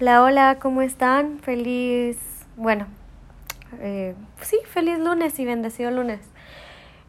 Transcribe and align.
Hola, 0.00 0.22
hola, 0.22 0.58
¿cómo 0.62 0.80
están? 0.80 1.40
Feliz, 1.40 2.16
bueno, 2.56 2.86
eh, 3.80 4.14
sí, 4.40 4.58
feliz 4.64 4.98
lunes 4.98 5.38
y 5.38 5.44
bendecido 5.44 5.90
lunes. 5.90 6.20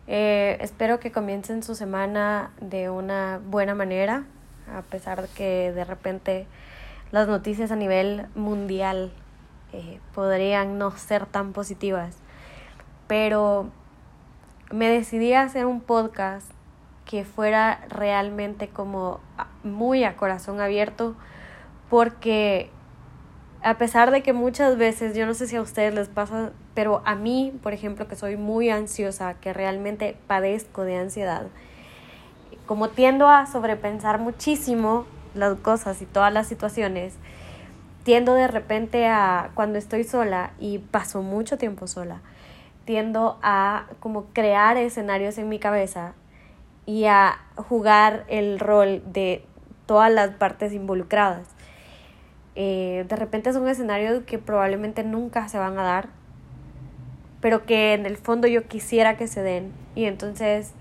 Eh, 0.07 0.57
espero 0.59 0.99
que 0.99 1.09
comiencen 1.09 1.63
su 1.63 1.73
semana 1.73 2.51
de 2.59 2.89
una 2.89 3.39
buena 3.45 3.75
manera, 3.75 4.25
a 4.75 4.81
pesar 4.81 5.21
de 5.21 5.29
que 5.29 5.71
de 5.71 5.85
repente 5.85 6.47
las 7.11 7.29
noticias 7.29 7.71
a 7.71 7.77
nivel 7.77 8.25
mundial 8.35 9.13
eh, 9.71 10.01
podrían 10.13 10.77
no 10.77 10.91
ser 10.91 11.25
tan 11.27 11.53
positivas. 11.53 12.17
Pero 13.07 13.69
me 14.69 14.89
decidí 14.89 15.31
a 15.31 15.43
hacer 15.43 15.65
un 15.65 15.79
podcast 15.79 16.51
que 17.05 17.23
fuera 17.23 17.85
realmente 17.87 18.67
como 18.67 19.21
muy 19.63 20.03
a 20.03 20.17
corazón 20.17 20.59
abierto 20.59 21.15
porque 21.89 22.69
a 23.63 23.77
pesar 23.77 24.11
de 24.11 24.23
que 24.23 24.33
muchas 24.33 24.77
veces, 24.77 25.15
yo 25.15 25.25
no 25.25 25.33
sé 25.33 25.47
si 25.47 25.55
a 25.55 25.61
ustedes 25.61 25.93
les 25.93 26.07
pasa, 26.07 26.51
pero 26.73 27.01
a 27.05 27.15
mí, 27.15 27.53
por 27.61 27.73
ejemplo, 27.73 28.07
que 28.07 28.15
soy 28.15 28.35
muy 28.35 28.69
ansiosa, 28.69 29.35
que 29.35 29.53
realmente 29.53 30.17
padezco 30.27 30.83
de 30.83 30.97
ansiedad, 30.97 31.47
como 32.65 32.89
tiendo 32.89 33.27
a 33.27 33.45
sobrepensar 33.45 34.19
muchísimo 34.19 35.05
las 35.35 35.57
cosas 35.59 36.01
y 36.01 36.05
todas 36.05 36.33
las 36.33 36.47
situaciones, 36.47 37.13
tiendo 38.03 38.33
de 38.33 38.47
repente 38.47 39.07
a, 39.07 39.51
cuando 39.53 39.77
estoy 39.77 40.03
sola 40.03 40.51
y 40.59 40.79
paso 40.79 41.21
mucho 41.21 41.57
tiempo 41.57 41.85
sola, 41.85 42.21
tiendo 42.85 43.37
a 43.43 43.85
como 43.99 44.25
crear 44.33 44.77
escenarios 44.77 45.37
en 45.37 45.49
mi 45.49 45.59
cabeza 45.59 46.13
y 46.87 47.05
a 47.05 47.39
jugar 47.55 48.25
el 48.27 48.59
rol 48.59 49.03
de 49.05 49.45
todas 49.85 50.11
las 50.11 50.31
partes 50.31 50.73
involucradas. 50.73 51.47
Eh, 52.55 53.05
de 53.07 53.15
repente 53.15 53.49
es 53.49 53.55
un 53.55 53.67
escenario 53.67 54.25
que 54.25 54.37
probablemente 54.37 55.03
nunca 55.03 55.47
se 55.47 55.57
van 55.57 55.77
a 55.79 55.83
dar, 55.83 56.09
pero 57.39 57.65
que 57.65 57.93
en 57.93 58.05
el 58.05 58.17
fondo 58.17 58.47
yo 58.47 58.67
quisiera 58.67 59.17
que 59.17 59.27
se 59.27 59.41
den. 59.41 59.71
Y 59.95 60.05
entonces, 60.05 60.73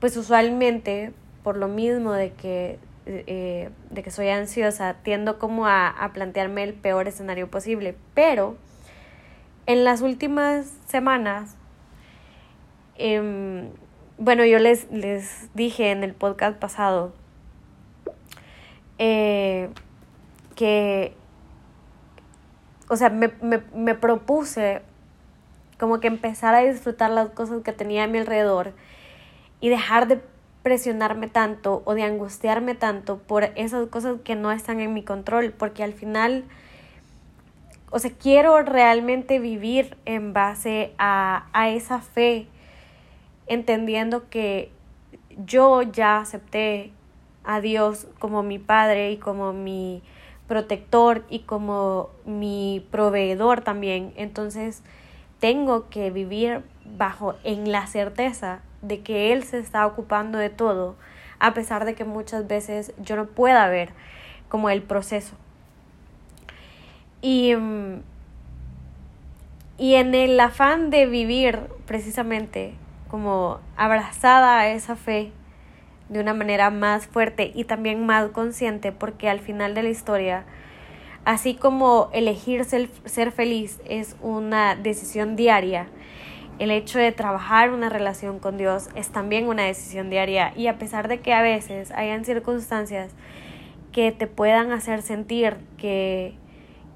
pues 0.00 0.16
usualmente, 0.16 1.12
por 1.42 1.56
lo 1.56 1.68
mismo 1.68 2.12
de 2.12 2.32
que, 2.32 2.78
eh, 3.06 3.70
de 3.90 4.02
que 4.02 4.10
soy 4.10 4.28
ansiosa, 4.28 4.96
tiendo 5.02 5.38
como 5.38 5.66
a, 5.66 5.88
a 5.88 6.12
plantearme 6.12 6.64
el 6.64 6.74
peor 6.74 7.08
escenario 7.08 7.50
posible. 7.50 7.94
Pero 8.14 8.56
en 9.66 9.84
las 9.84 10.00
últimas 10.00 10.66
semanas, 10.86 11.56
eh, 12.96 13.70
bueno, 14.18 14.44
yo 14.44 14.58
les, 14.58 14.90
les 14.90 15.48
dije 15.54 15.92
en 15.92 16.04
el 16.04 16.12
podcast 16.12 16.58
pasado, 16.58 17.14
eh, 18.98 19.70
que, 20.60 21.14
o 22.90 22.96
sea, 22.96 23.08
me, 23.08 23.28
me, 23.40 23.62
me 23.74 23.94
propuse 23.94 24.82
como 25.78 26.00
que 26.00 26.08
empezar 26.08 26.54
a 26.54 26.58
disfrutar 26.58 27.10
las 27.10 27.30
cosas 27.30 27.62
que 27.62 27.72
tenía 27.72 28.04
a 28.04 28.08
mi 28.08 28.18
alrededor 28.18 28.74
y 29.62 29.70
dejar 29.70 30.06
de 30.06 30.20
presionarme 30.62 31.28
tanto 31.28 31.80
o 31.86 31.94
de 31.94 32.02
angustiarme 32.02 32.74
tanto 32.74 33.16
por 33.16 33.44
esas 33.54 33.88
cosas 33.88 34.20
que 34.22 34.34
no 34.34 34.52
están 34.52 34.80
en 34.80 34.92
mi 34.92 35.02
control, 35.02 35.54
porque 35.56 35.82
al 35.82 35.94
final, 35.94 36.44
o 37.90 37.98
sea, 37.98 38.10
quiero 38.10 38.60
realmente 38.60 39.38
vivir 39.38 39.96
en 40.04 40.34
base 40.34 40.92
a, 40.98 41.46
a 41.54 41.70
esa 41.70 42.02
fe, 42.02 42.48
entendiendo 43.46 44.28
que 44.28 44.70
yo 45.46 45.80
ya 45.80 46.18
acepté 46.18 46.92
a 47.44 47.62
Dios 47.62 48.08
como 48.18 48.42
mi 48.42 48.58
Padre 48.58 49.12
y 49.12 49.16
como 49.16 49.54
mi 49.54 50.02
protector 50.50 51.24
y 51.30 51.38
como 51.40 52.10
mi 52.26 52.84
proveedor 52.90 53.60
también. 53.60 54.12
Entonces 54.16 54.82
tengo 55.38 55.88
que 55.90 56.10
vivir 56.10 56.64
bajo 56.84 57.36
en 57.44 57.70
la 57.70 57.86
certeza 57.86 58.60
de 58.82 59.00
que 59.00 59.32
Él 59.32 59.44
se 59.44 59.60
está 59.60 59.86
ocupando 59.86 60.38
de 60.38 60.50
todo, 60.50 60.96
a 61.38 61.54
pesar 61.54 61.84
de 61.84 61.94
que 61.94 62.04
muchas 62.04 62.48
veces 62.48 62.92
yo 62.98 63.14
no 63.14 63.26
pueda 63.26 63.68
ver 63.68 63.90
como 64.48 64.70
el 64.70 64.82
proceso. 64.82 65.36
Y, 67.22 67.54
mm, 67.54 68.02
y 69.78 69.94
en 69.94 70.16
el 70.16 70.40
afán 70.40 70.90
de 70.90 71.06
vivir 71.06 71.60
precisamente 71.86 72.74
como 73.08 73.60
abrazada 73.76 74.58
a 74.58 74.68
esa 74.70 74.96
fe, 74.96 75.30
de 76.10 76.20
una 76.20 76.34
manera 76.34 76.70
más 76.70 77.06
fuerte 77.06 77.52
y 77.54 77.64
también 77.64 78.04
más 78.04 78.30
consciente 78.30 78.90
porque 78.90 79.30
al 79.30 79.38
final 79.38 79.74
de 79.74 79.84
la 79.84 79.88
historia, 79.90 80.44
así 81.24 81.54
como 81.54 82.10
elegir 82.12 82.64
ser, 82.64 83.32
feliz 83.32 83.80
es 83.88 84.16
una 84.20 84.74
decisión 84.74 85.36
diaria, 85.36 85.86
el 86.58 86.72
hecho 86.72 86.98
de 86.98 87.12
trabajar 87.12 87.72
una 87.72 87.88
relación 87.88 88.40
con 88.40 88.58
Dios 88.58 88.90
es 88.96 89.08
también 89.08 89.46
una 89.46 89.62
decisión 89.62 90.10
diaria. 90.10 90.52
Y 90.56 90.66
a 90.66 90.76
pesar 90.76 91.08
de 91.08 91.20
que 91.20 91.32
a 91.32 91.40
veces 91.40 91.90
hayan 91.92 92.26
circunstancias 92.26 93.14
que 93.92 94.12
te 94.12 94.26
puedan 94.26 94.70
hacer 94.70 95.00
sentir 95.00 95.56
que, 95.78 96.34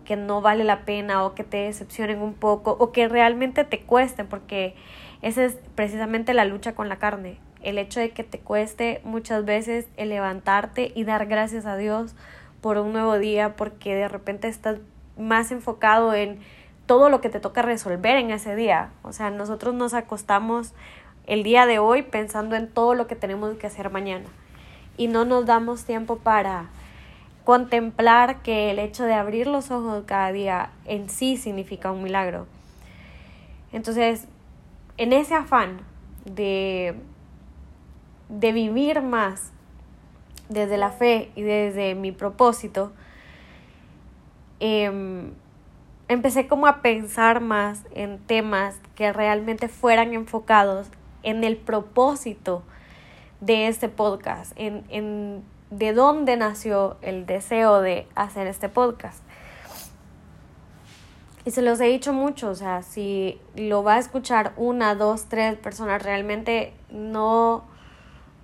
que 0.04 0.16
no 0.16 0.42
vale 0.42 0.64
la 0.64 0.84
pena 0.84 1.24
o 1.24 1.34
que 1.34 1.44
te 1.44 1.56
decepcionen 1.58 2.20
un 2.20 2.34
poco 2.34 2.76
o 2.78 2.92
que 2.92 3.08
realmente 3.08 3.64
te 3.64 3.80
cuesten 3.80 4.26
porque 4.26 4.74
esa 5.22 5.44
es 5.44 5.56
precisamente 5.74 6.34
la 6.34 6.44
lucha 6.44 6.74
con 6.74 6.90
la 6.90 6.96
carne 6.96 7.38
el 7.64 7.78
hecho 7.78 8.00
de 8.00 8.10
que 8.10 8.24
te 8.24 8.38
cueste 8.38 9.00
muchas 9.04 9.44
veces 9.44 9.86
el 9.96 10.10
levantarte 10.10 10.92
y 10.94 11.04
dar 11.04 11.26
gracias 11.26 11.66
a 11.66 11.76
Dios 11.76 12.14
por 12.60 12.78
un 12.78 12.92
nuevo 12.92 13.18
día 13.18 13.56
porque 13.56 13.94
de 13.94 14.08
repente 14.08 14.48
estás 14.48 14.78
más 15.18 15.50
enfocado 15.50 16.14
en 16.14 16.38
todo 16.86 17.08
lo 17.08 17.20
que 17.20 17.30
te 17.30 17.40
toca 17.40 17.62
resolver 17.62 18.16
en 18.16 18.30
ese 18.30 18.54
día. 18.54 18.90
O 19.02 19.12
sea, 19.12 19.30
nosotros 19.30 19.74
nos 19.74 19.94
acostamos 19.94 20.72
el 21.26 21.42
día 21.42 21.66
de 21.66 21.78
hoy 21.78 22.02
pensando 22.02 22.56
en 22.56 22.68
todo 22.68 22.94
lo 22.94 23.06
que 23.06 23.16
tenemos 23.16 23.56
que 23.56 23.66
hacer 23.66 23.90
mañana 23.90 24.26
y 24.96 25.08
no 25.08 25.24
nos 25.24 25.46
damos 25.46 25.84
tiempo 25.84 26.16
para 26.18 26.68
contemplar 27.44 28.42
que 28.42 28.70
el 28.70 28.78
hecho 28.78 29.04
de 29.04 29.14
abrir 29.14 29.46
los 29.46 29.70
ojos 29.70 30.04
cada 30.06 30.32
día 30.32 30.70
en 30.84 31.08
sí 31.10 31.36
significa 31.36 31.92
un 31.92 32.02
milagro. 32.02 32.46
Entonces, 33.72 34.26
en 34.96 35.12
ese 35.12 35.34
afán 35.34 35.80
de 36.24 36.94
de 38.28 38.52
vivir 38.52 39.02
más 39.02 39.52
desde 40.48 40.76
la 40.76 40.90
fe 40.90 41.30
y 41.34 41.42
desde 41.42 41.94
mi 41.94 42.12
propósito, 42.12 42.92
em, 44.60 45.32
empecé 46.08 46.46
como 46.46 46.66
a 46.66 46.82
pensar 46.82 47.40
más 47.40 47.82
en 47.94 48.18
temas 48.18 48.76
que 48.94 49.12
realmente 49.12 49.68
fueran 49.68 50.12
enfocados 50.12 50.88
en 51.22 51.44
el 51.44 51.56
propósito 51.56 52.62
de 53.40 53.68
este 53.68 53.88
podcast, 53.88 54.52
en, 54.56 54.84
en 54.88 55.42
de 55.70 55.92
dónde 55.92 56.36
nació 56.36 56.96
el 57.02 57.26
deseo 57.26 57.80
de 57.80 58.06
hacer 58.14 58.46
este 58.46 58.68
podcast. 58.68 59.22
Y 61.44 61.50
se 61.50 61.60
los 61.60 61.80
he 61.80 61.86
dicho 61.86 62.12
mucho, 62.12 62.50
o 62.50 62.54
sea, 62.54 62.82
si 62.82 63.38
lo 63.54 63.82
va 63.82 63.94
a 63.94 63.98
escuchar 63.98 64.52
una, 64.56 64.94
dos, 64.94 65.26
tres 65.26 65.56
personas, 65.58 66.02
realmente 66.02 66.72
no, 66.90 67.64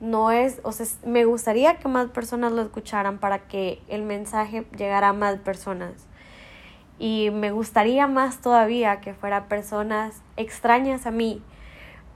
no 0.01 0.31
es, 0.31 0.61
o 0.65 0.73
sea, 0.73 0.87
me 1.05 1.27
gustaría 1.27 1.77
que 1.77 1.89
más 1.89 2.09
personas 2.09 2.53
lo 2.53 2.63
escucharan 2.63 3.19
para 3.19 3.41
que 3.41 3.83
el 3.89 4.03
mensaje 4.03 4.65
llegara 4.77 5.11
a 5.11 5.13
más 5.13 5.37
personas. 5.37 6.07
Y 6.99 7.31
me 7.31 7.51
gustaría 7.51 8.07
más 8.07 8.41
todavía 8.41 9.01
que 9.01 9.15
fuera 9.15 9.47
personas 9.49 10.23
extrañas 10.37 11.07
a 11.07 11.11
mí 11.11 11.43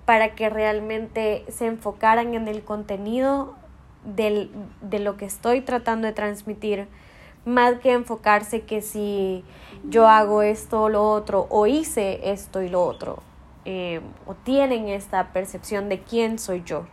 para 0.06 0.34
que 0.34 0.50
realmente 0.50 1.44
se 1.48 1.66
enfocaran 1.66 2.34
en 2.34 2.48
el 2.48 2.62
contenido 2.62 3.54
del, 4.04 4.50
de 4.82 4.98
lo 4.98 5.16
que 5.16 5.24
estoy 5.24 5.60
tratando 5.62 6.06
de 6.06 6.12
transmitir, 6.12 6.88
más 7.46 7.78
que 7.80 7.92
enfocarse 7.92 8.62
que 8.62 8.82
si 8.82 9.44
yo 9.84 10.08
hago 10.08 10.42
esto 10.42 10.82
o 10.82 10.88
lo 10.88 11.10
otro, 11.10 11.46
o 11.50 11.66
hice 11.66 12.30
esto 12.30 12.62
y 12.62 12.68
lo 12.68 12.84
otro, 12.84 13.22
eh, 13.64 14.00
o 14.26 14.34
tienen 14.34 14.88
esta 14.88 15.32
percepción 15.32 15.88
de 15.88 16.00
quién 16.00 16.38
soy 16.38 16.62
yo 16.64 16.86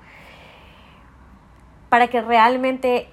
para 1.92 2.08
que 2.08 2.22
realmente, 2.22 3.10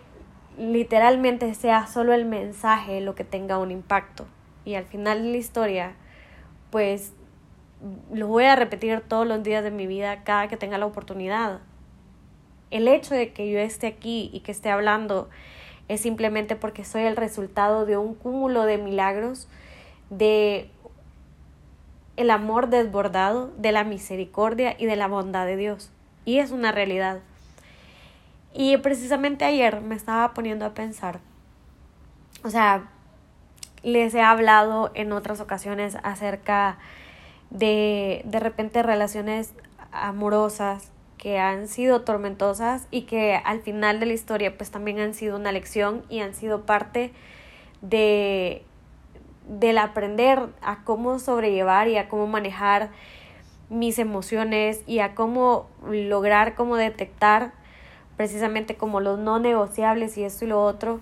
literalmente 0.56 1.52
sea 1.54 1.88
solo 1.88 2.12
el 2.12 2.24
mensaje 2.24 3.00
lo 3.00 3.16
que 3.16 3.24
tenga 3.24 3.58
un 3.58 3.72
impacto. 3.72 4.24
Y 4.64 4.76
al 4.76 4.84
final 4.84 5.24
de 5.24 5.30
la 5.32 5.36
historia, 5.36 5.96
pues 6.70 7.12
lo 8.12 8.28
voy 8.28 8.44
a 8.44 8.54
repetir 8.54 9.00
todos 9.00 9.26
los 9.26 9.42
días 9.42 9.64
de 9.64 9.72
mi 9.72 9.88
vida 9.88 10.22
cada 10.22 10.46
que 10.46 10.56
tenga 10.56 10.78
la 10.78 10.86
oportunidad. 10.86 11.58
El 12.70 12.86
hecho 12.86 13.16
de 13.16 13.32
que 13.32 13.50
yo 13.50 13.58
esté 13.58 13.88
aquí 13.88 14.30
y 14.32 14.40
que 14.40 14.52
esté 14.52 14.70
hablando 14.70 15.28
es 15.88 16.00
simplemente 16.00 16.54
porque 16.54 16.84
soy 16.84 17.02
el 17.02 17.16
resultado 17.16 17.84
de 17.84 17.96
un 17.96 18.14
cúmulo 18.14 18.62
de 18.62 18.78
milagros, 18.78 19.48
de 20.08 20.70
el 22.16 22.30
amor 22.30 22.68
desbordado, 22.68 23.50
de 23.58 23.72
la 23.72 23.82
misericordia 23.82 24.76
y 24.78 24.86
de 24.86 24.94
la 24.94 25.08
bondad 25.08 25.46
de 25.46 25.56
Dios. 25.56 25.90
Y 26.24 26.38
es 26.38 26.52
una 26.52 26.70
realidad. 26.70 27.22
Y 28.52 28.76
precisamente 28.78 29.44
ayer 29.44 29.80
me 29.80 29.94
estaba 29.94 30.34
poniendo 30.34 30.64
a 30.64 30.74
pensar, 30.74 31.20
o 32.42 32.50
sea, 32.50 32.88
les 33.82 34.14
he 34.14 34.22
hablado 34.22 34.90
en 34.94 35.12
otras 35.12 35.40
ocasiones 35.40 35.96
acerca 36.02 36.78
de 37.50 38.22
de 38.24 38.40
repente 38.40 38.82
relaciones 38.82 39.54
amorosas 39.92 40.90
que 41.16 41.38
han 41.38 41.68
sido 41.68 42.02
tormentosas 42.02 42.86
y 42.90 43.02
que 43.02 43.40
al 43.44 43.60
final 43.60 44.00
de 44.00 44.06
la 44.06 44.12
historia 44.12 44.56
pues 44.56 44.70
también 44.70 45.00
han 45.00 45.14
sido 45.14 45.36
una 45.36 45.52
lección 45.52 46.04
y 46.08 46.20
han 46.20 46.34
sido 46.34 46.64
parte 46.64 47.12
de 47.82 48.64
del 49.48 49.78
aprender 49.78 50.46
a 50.60 50.84
cómo 50.84 51.18
sobrellevar 51.18 51.88
y 51.88 51.96
a 51.96 52.08
cómo 52.08 52.26
manejar 52.26 52.90
mis 53.70 53.98
emociones 53.98 54.82
y 54.86 54.98
a 54.98 55.14
cómo 55.14 55.68
lograr 55.90 56.54
cómo 56.54 56.76
detectar 56.76 57.52
precisamente 58.18 58.76
como 58.76 59.00
los 59.00 59.18
no 59.18 59.38
negociables 59.38 60.18
y 60.18 60.24
esto 60.24 60.44
y 60.44 60.48
lo 60.48 60.62
otro 60.62 61.00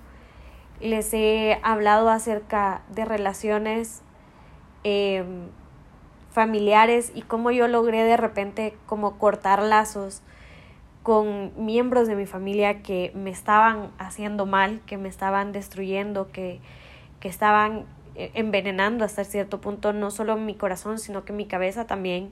les 0.80 1.12
he 1.14 1.58
hablado 1.62 2.10
acerca 2.10 2.82
de 2.90 3.06
relaciones 3.06 4.02
em, 4.84 5.48
familiares 6.30 7.10
y 7.14 7.22
cómo 7.22 7.50
yo 7.50 7.66
logré 7.68 8.04
de 8.04 8.18
repente 8.18 8.76
como 8.84 9.18
cortar 9.18 9.62
lazos 9.62 10.22
con 11.02 11.52
miembros 11.56 12.06
de 12.06 12.16
mi 12.16 12.26
familia 12.26 12.82
que 12.82 13.12
me 13.14 13.30
estaban 13.30 13.92
haciendo 13.96 14.44
mal, 14.44 14.82
que 14.84 14.98
me 14.98 15.08
estaban 15.08 15.52
destruyendo, 15.52 16.30
que, 16.32 16.60
que 17.20 17.28
estaban 17.28 17.86
eh, 18.14 18.30
envenenando 18.34 19.06
hasta 19.06 19.24
cierto 19.24 19.60
punto 19.60 19.94
no 19.94 20.10
solo 20.10 20.36
mi 20.36 20.54
corazón, 20.54 20.98
sino 20.98 21.24
que 21.24 21.32
mi 21.32 21.46
cabeza 21.46 21.86
también. 21.86 22.30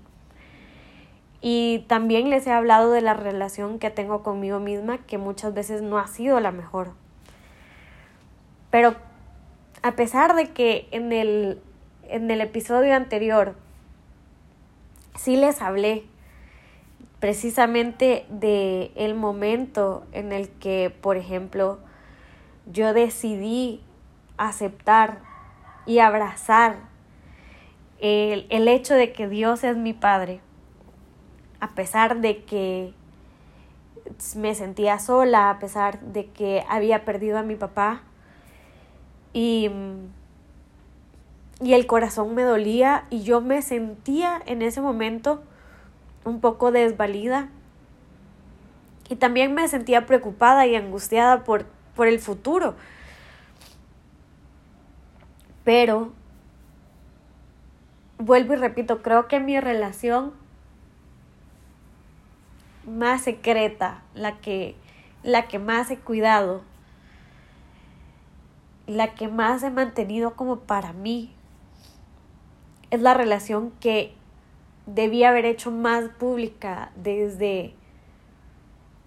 Y 1.47 1.85
también 1.89 2.31
les 2.31 2.47
he 2.47 2.53
hablado 2.53 2.91
de 2.91 3.03
la 3.03 3.13
relación 3.13 3.79
que 3.79 3.91
tengo 3.91 4.23
conmigo 4.23 4.61
misma, 4.61 4.97
que 4.97 5.19
muchas 5.19 5.53
veces 5.53 5.83
no 5.83 5.99
ha 5.99 6.07
sido 6.07 6.41
la 6.41 6.53
mejor. 6.53 6.93
Pero 8.71 8.95
a 9.83 9.93
pesar 9.93 10.37
de 10.37 10.53
que 10.53 10.89
en 10.91 11.13
el, 11.13 11.61
en 12.09 12.31
el 12.31 12.41
episodio 12.41 12.95
anterior 12.95 13.57
sí 15.17 15.37
les 15.37 15.61
hablé 15.61 16.07
precisamente 17.21 18.25
de 18.31 18.91
el 18.95 19.15
momento 19.15 20.07
en 20.13 20.33
el 20.33 20.49
que, 20.49 20.91
por 21.03 21.19
ejemplo, 21.19 21.79
yo 22.73 22.95
decidí 22.95 23.83
aceptar 24.39 25.19
y 25.85 25.99
abrazar 25.99 26.77
el, 27.99 28.47
el 28.49 28.67
hecho 28.67 28.95
de 28.95 29.13
que 29.13 29.29
Dios 29.29 29.63
es 29.63 29.77
mi 29.77 29.93
Padre, 29.93 30.41
a 31.65 31.69
pesar 31.69 32.21
de 32.21 32.45
que 32.45 32.93
me 34.37 34.55
sentía 34.55 34.99
sola, 34.99 35.49
a 35.49 35.59
pesar 35.59 35.99
de 36.01 36.27
que 36.27 36.63
había 36.69 37.07
perdido 37.07 37.39
a 37.39 37.43
mi 37.43 37.55
papá, 37.55 38.03
y, 39.33 39.71
y 41.63 41.73
el 41.73 41.87
corazón 41.87 42.35
me 42.35 42.43
dolía 42.43 43.07
y 43.09 43.23
yo 43.23 43.41
me 43.41 43.63
sentía 43.63 44.43
en 44.45 44.61
ese 44.61 44.83
momento 44.83 45.43
un 46.27 46.43
poco 46.43 46.71
desvalida 46.71 47.49
y 49.09 49.17
también 49.17 49.55
me 49.55 49.67
sentía 49.67 50.05
preocupada 50.05 50.67
y 50.67 50.77
angustiada 50.77 51.45
por, 51.45 51.65
por 51.97 52.09
el 52.09 52.21
futuro. 52.21 52.75
Pero, 55.65 56.13
vuelvo 58.19 58.53
y 58.53 58.57
repito, 58.57 59.01
creo 59.01 59.29
que 59.29 59.41
mi 59.41 59.59
relación 59.59 60.44
más 62.87 63.23
secreta, 63.23 64.03
la 64.15 64.39
que, 64.41 64.77
la 65.23 65.49
que 65.49 65.59
más 65.59 65.91
he 65.91 65.99
cuidado, 65.99 66.63
la 68.87 69.15
que 69.15 69.29
más 69.29 69.63
he 69.63 69.71
mantenido 69.71 70.35
como 70.35 70.61
para 70.61 70.93
mí 70.93 71.33
es 72.91 73.01
la 73.01 73.15
relación 73.15 73.73
que 73.81 74.15
debía 74.87 75.31
haber 75.31 75.47
hecho 75.47 75.71
más 75.71 76.09
pública 76.11 76.93
desde, 76.97 77.75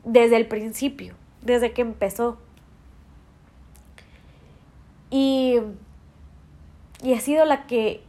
desde 0.04 0.38
el 0.38 0.48
principio, 0.48 1.16
desde 1.42 1.74
que 1.74 1.82
empezó. 1.82 2.40
Y, 5.10 5.60
y 7.04 7.14
ha 7.14 7.20
sido 7.22 7.46
la 7.46 7.68
que 7.68 8.04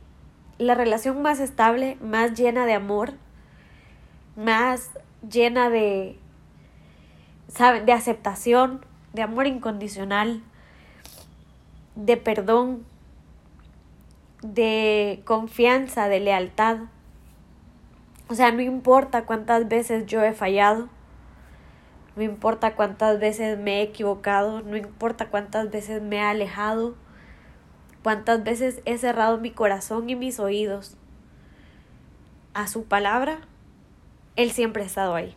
la 0.58 0.74
relación 0.74 1.22
más 1.22 1.38
estable, 1.38 1.96
más 2.00 2.34
llena 2.34 2.66
de 2.66 2.74
amor, 2.74 3.12
más 4.36 4.90
llena 5.22 5.70
de, 5.70 6.18
¿saben? 7.48 7.86
de 7.86 7.92
aceptación, 7.92 8.84
de 9.12 9.22
amor 9.22 9.46
incondicional, 9.46 10.42
de 11.94 12.16
perdón, 12.16 12.84
de 14.42 15.22
confianza, 15.24 16.08
de 16.08 16.20
lealtad. 16.20 16.78
O 18.28 18.34
sea, 18.34 18.52
no 18.52 18.60
importa 18.60 19.24
cuántas 19.24 19.68
veces 19.68 20.06
yo 20.06 20.22
he 20.22 20.32
fallado, 20.32 20.88
no 22.14 22.22
importa 22.22 22.74
cuántas 22.74 23.18
veces 23.20 23.58
me 23.58 23.78
he 23.78 23.82
equivocado, 23.82 24.60
no 24.62 24.76
importa 24.76 25.28
cuántas 25.28 25.70
veces 25.70 26.02
me 26.02 26.16
he 26.16 26.20
alejado, 26.20 26.94
cuántas 28.02 28.42
veces 28.44 28.82
he 28.84 28.98
cerrado 28.98 29.38
mi 29.38 29.50
corazón 29.50 30.10
y 30.10 30.16
mis 30.16 30.40
oídos 30.40 30.96
a 32.54 32.66
su 32.66 32.84
palabra, 32.84 33.40
Él 34.38 34.50
siempre 34.52 34.84
ha 34.84 34.86
estado 34.86 35.14
ahí. 35.14 35.36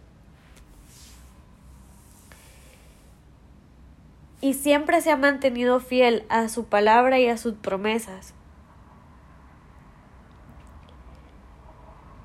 y 4.42 4.56
siempre 4.56 5.00
se 5.02 5.12
ha 5.12 5.18
mantenido 5.18 5.80
fiel 5.80 6.26
a 6.30 6.50
su 6.50 6.66
palabra 6.66 7.20
y 7.20 7.28
a 7.28 7.38
sus 7.38 7.54
promesas. 7.54 8.34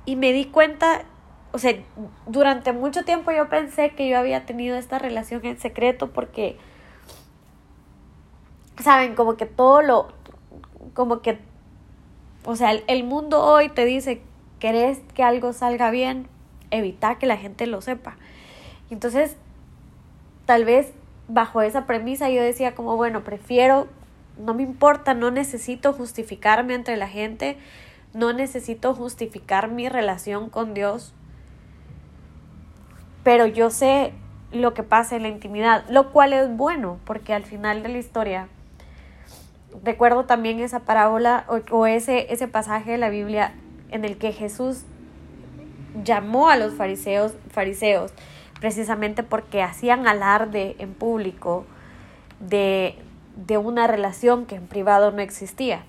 Y 0.06 0.17
me 0.17 0.32
di 0.32 0.46
cuenta, 0.46 1.02
o 1.52 1.58
sea, 1.58 1.75
durante 2.26 2.73
mucho 2.73 3.05
tiempo 3.05 3.32
yo 3.32 3.49
pensé 3.50 3.90
que 3.90 4.08
yo 4.08 4.19
había 4.19 4.46
tenido 4.46 4.76
esta 4.76 4.99
relación 4.99 5.44
en 5.44 5.58
secreto 5.58 6.11
porque, 6.11 6.56
saben, 8.82 9.14
como 9.14 9.37
que 9.37 9.44
todo 9.44 9.82
lo, 9.82 10.08
como 10.94 11.20
que, 11.20 11.38
o 12.44 12.56
sea, 12.56 12.72
el, 12.72 13.05
mundo 13.05 13.43
hoy 13.43 13.69
te 13.69 13.84
dice, 13.84 14.22
querés 14.58 15.00
que 15.14 15.22
algo 15.22 15.52
salga 15.52 15.90
bien, 15.90 16.29
evita 16.71 17.19
que 17.19 17.27
la 17.27 17.37
gente 17.37 17.67
lo 17.67 17.81
sepa. 17.81 18.17
Entonces, 18.91 19.37
tal 20.47 20.65
vez 20.65 20.93
bajo 21.29 21.63
esa 21.63 21.87
premisa 21.87 22.31
yo 22.31 22.43
decía 22.43 22.75
como, 22.75 22.97
bueno, 22.97 23.25
prefiero, 23.25 23.89
no 24.39 24.55
me 24.55 24.63
importa, 24.63 25.15
no 25.15 25.31
necesito 25.31 25.93
justificarme 25.93 26.75
entre 26.75 26.96
la 26.96 27.08
gente, 27.08 27.56
no 28.15 28.32
necesito 28.32 28.94
justificar 28.94 29.70
mi 29.70 29.89
relación 29.89 30.49
con 30.49 30.75
Dios, 30.75 31.13
pero 33.25 33.46
yo 33.46 33.70
sé 33.70 34.13
lo 34.53 34.73
que 34.73 34.82
pasa 34.82 35.17
en 35.17 35.23
la 35.23 35.29
intimidad, 35.29 35.85
lo 35.91 36.13
cual 36.13 36.32
es 36.32 36.56
bueno, 36.56 36.99
porque 37.05 37.35
al 37.35 37.44
final 37.44 37.82
de 37.82 37.89
la 37.89 37.99
historia, 37.99 38.49
recuerdo 39.82 40.25
también 40.25 40.61
esa 40.61 40.81
parábola 40.81 41.44
o, 41.70 41.87
ese, 41.87 42.32
ese 42.32 42.49
pasaje 42.49 42.93
de 42.93 42.99
la 42.99 43.08
Biblia 43.08 43.53
en 43.91 44.05
el 44.05 44.17
que 44.17 44.32
Jesús 44.32 44.85
llamó 46.05 46.48
a 46.48 46.56
los 46.56 46.74
fariseos, 46.74 47.34
fariseos 47.50 48.12
precisamente 48.60 49.22
porque 49.22 49.62
hacían 49.62 50.06
alarde 50.06 50.76
en 50.79 50.94
público 50.94 51.67
de, 52.41 52.98
de 53.36 53.58
una 53.58 53.86
relación 53.86 54.46
que 54.46 54.56
en 54.56 54.67
privado 54.67 55.12
no 55.12 55.20
existía. 55.20 55.84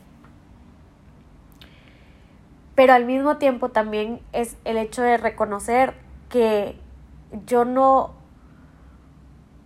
Pero 2.75 2.93
al 2.93 3.05
mismo 3.05 3.37
tiempo 3.37 3.69
también 3.69 4.21
es 4.33 4.57
el 4.65 4.77
hecho 4.77 5.01
de 5.01 5.17
reconocer 5.17 5.93
que 6.29 6.75
yo 7.45 7.65
no, 7.65 8.13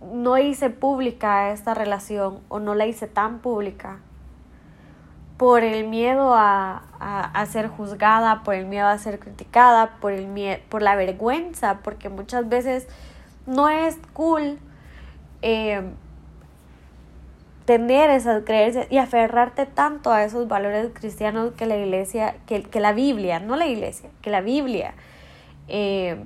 no 0.00 0.38
hice 0.38 0.70
pública 0.70 1.50
esta 1.52 1.74
relación 1.74 2.40
o 2.48 2.58
no 2.58 2.74
la 2.74 2.86
hice 2.86 3.06
tan 3.06 3.40
pública 3.40 3.98
por 5.42 5.64
el 5.64 5.88
miedo 5.88 6.34
a, 6.34 6.84
a, 7.00 7.46
ser 7.46 7.66
juzgada, 7.66 8.44
por 8.44 8.54
el 8.54 8.64
miedo 8.64 8.86
a 8.86 8.96
ser 8.98 9.18
criticada, 9.18 9.96
por, 10.00 10.12
el 10.12 10.60
por 10.68 10.82
la 10.82 10.94
vergüenza, 10.94 11.80
porque 11.82 12.08
muchas 12.08 12.48
veces 12.48 12.86
no 13.44 13.68
es 13.68 13.98
cool 14.12 14.60
eh, 15.42 15.82
tener 17.64 18.08
esas 18.10 18.44
creencias 18.44 18.86
y 18.88 18.98
aferrarte 18.98 19.66
tanto 19.66 20.12
a 20.12 20.22
esos 20.22 20.46
valores 20.46 20.90
cristianos 20.94 21.54
que 21.54 21.66
la 21.66 21.76
iglesia, 21.76 22.36
que, 22.46 22.62
que 22.62 22.78
la 22.78 22.92
Biblia, 22.92 23.40
no 23.40 23.56
la 23.56 23.66
iglesia, 23.66 24.10
que 24.20 24.30
la 24.30 24.42
Biblia, 24.42 24.94
eh, 25.66 26.22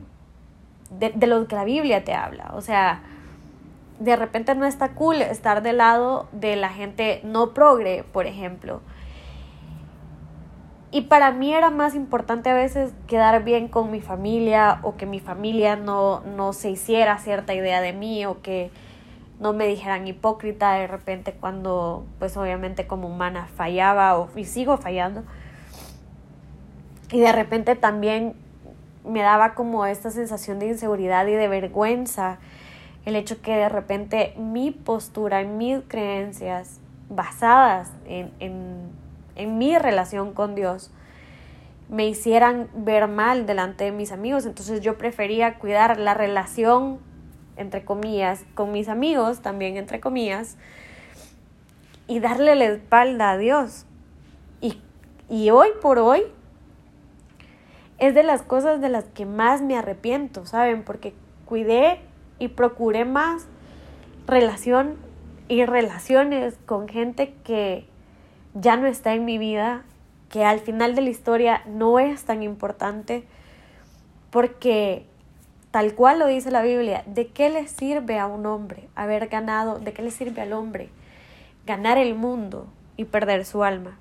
de, 0.91 1.13
de 1.15 1.27
lo 1.27 1.49
que 1.49 1.57
la 1.57 1.65
Biblia 1.65 2.05
te 2.05 2.13
habla. 2.13 2.51
O 2.53 2.61
sea, 2.61 3.01
de 3.99 4.15
repente 4.15 4.55
no 4.55 4.67
está 4.67 4.91
cool 4.91 5.23
estar 5.23 5.63
del 5.63 5.79
lado 5.79 6.29
de 6.33 6.55
la 6.57 6.69
gente 6.69 7.23
no 7.25 7.55
progre, 7.55 8.05
por 8.13 8.27
ejemplo 8.27 8.83
y 10.97 11.03
para 11.03 11.31
mí 11.31 11.53
era 11.53 11.69
más 11.69 11.95
importante 11.95 12.49
a 12.49 12.55
veces 12.55 12.95
quedar 13.07 13.45
bien 13.45 13.69
con 13.69 13.91
mi 13.91 14.01
familia 14.01 14.79
o 14.81 14.97
que 14.97 15.05
mi 15.05 15.21
familia 15.21 15.77
no, 15.77 16.21
no 16.21 16.55
se 16.55 16.71
hiciera 16.71 17.19
cierta 17.19 17.53
idea 17.53 17.83
de 17.83 17.93
mí 17.93 18.25
o 18.25 18.41
que 18.41 18.71
no 19.39 19.53
me 19.53 19.67
dijeran 19.67 20.09
hipócrita 20.09 20.73
de 20.73 20.87
repente 20.87 21.35
cuando 21.35 22.07
pues 22.19 22.35
obviamente 22.39 22.87
como 22.87 23.09
humana 23.09 23.47
fallaba 23.57 24.17
o, 24.17 24.31
y 24.37 24.47
sigo 24.47 24.79
fallando. 24.79 25.23
Y 27.13 27.21
de 27.21 27.31
repente 27.31 27.77
también 27.77 28.33
me 29.05 29.21
daba 29.21 29.53
como 29.53 29.85
esta 29.85 30.11
sensación 30.11 30.59
de 30.61 30.69
inseguridad 30.69 31.27
y 31.27 31.33
de 31.33 31.47
vergüenza 31.47 32.39
el 33.05 33.17
hecho 33.17 33.43
que 33.43 33.55
de 33.55 33.69
repente 33.69 34.33
mi 34.39 34.71
postura, 34.71 35.45
mis 35.45 35.81
creencias 35.89 36.81
basadas 37.11 37.93
en, 38.07 38.33
en, 38.41 39.05
en 39.37 39.59
mi 39.59 39.79
relación 39.79 40.33
con 40.33 40.55
Dios 40.55 40.91
me 41.89 42.09
hicieran 42.09 42.69
ver 42.75 43.07
mal 43.07 43.47
delante 43.47 43.85
de 43.85 43.93
mis 43.93 44.13
amigos. 44.13 44.45
Entonces 44.47 44.81
yo 44.81 44.99
prefería 44.99 45.59
cuidar 45.59 45.99
la 45.99 46.15
relación, 46.15 46.99
entre 47.57 47.85
comillas, 47.85 48.45
con 48.55 48.73
mis 48.73 48.89
amigos, 48.89 49.41
también 49.41 49.77
entre 49.77 50.01
comillas, 50.01 50.57
y 52.09 52.19
darle 52.21 52.55
la 52.57 52.65
espalda 52.67 53.33
a 53.33 53.39
Dios. 53.39 53.87
Y, 54.61 54.81
y 55.29 55.51
hoy 55.51 55.69
por 55.81 55.99
hoy 55.99 56.23
es 57.99 58.15
de 58.15 58.23
las 58.23 58.43
cosas 58.43 58.81
de 58.81 58.89
las 58.89 59.05
que 59.05 59.27
más 59.27 59.63
me 59.63 59.77
arrepiento, 59.77 60.45
¿saben? 60.45 60.83
Porque 60.83 61.15
cuidé 61.45 62.01
y 62.39 62.49
procuré 62.49 63.05
más 63.05 63.47
relación 64.27 64.97
y 65.49 65.65
relaciones 65.65 66.59
con 66.67 66.89
gente 66.89 67.33
que 67.45 67.87
ya 68.61 68.77
no 68.77 68.87
está 68.87 69.15
en 69.15 69.25
mi 69.25 69.39
vida, 69.39 69.83
que 70.31 70.45
al 70.45 70.61
final 70.61 70.95
de 70.95 71.03
la 71.03 71.11
historia 71.11 71.63
no 71.67 71.99
es 71.99 72.25
tan 72.25 72.43
importante, 72.43 73.25
porque 74.31 75.07
tal 75.71 75.95
cual 75.95 76.19
lo 76.19 76.27
dice 76.27 76.51
la 76.51 76.63
Biblia, 76.63 77.05
¿de 77.07 77.29
qué 77.29 77.51
le 77.51 77.69
sirve 77.69 78.19
a 78.19 78.27
un 78.27 78.47
hombre 78.47 78.89
haber 78.95 79.29
ganado, 79.29 79.79
de 79.79 79.93
qué 79.93 80.03
le 80.03 80.11
sirve 80.11 80.43
al 80.43 80.53
hombre 80.53 80.91
ganar 81.67 81.99
el 81.99 82.15
mundo 82.15 82.67
y 82.97 83.05
perder 83.05 83.45
su 83.45 83.63
alma? 83.63 83.99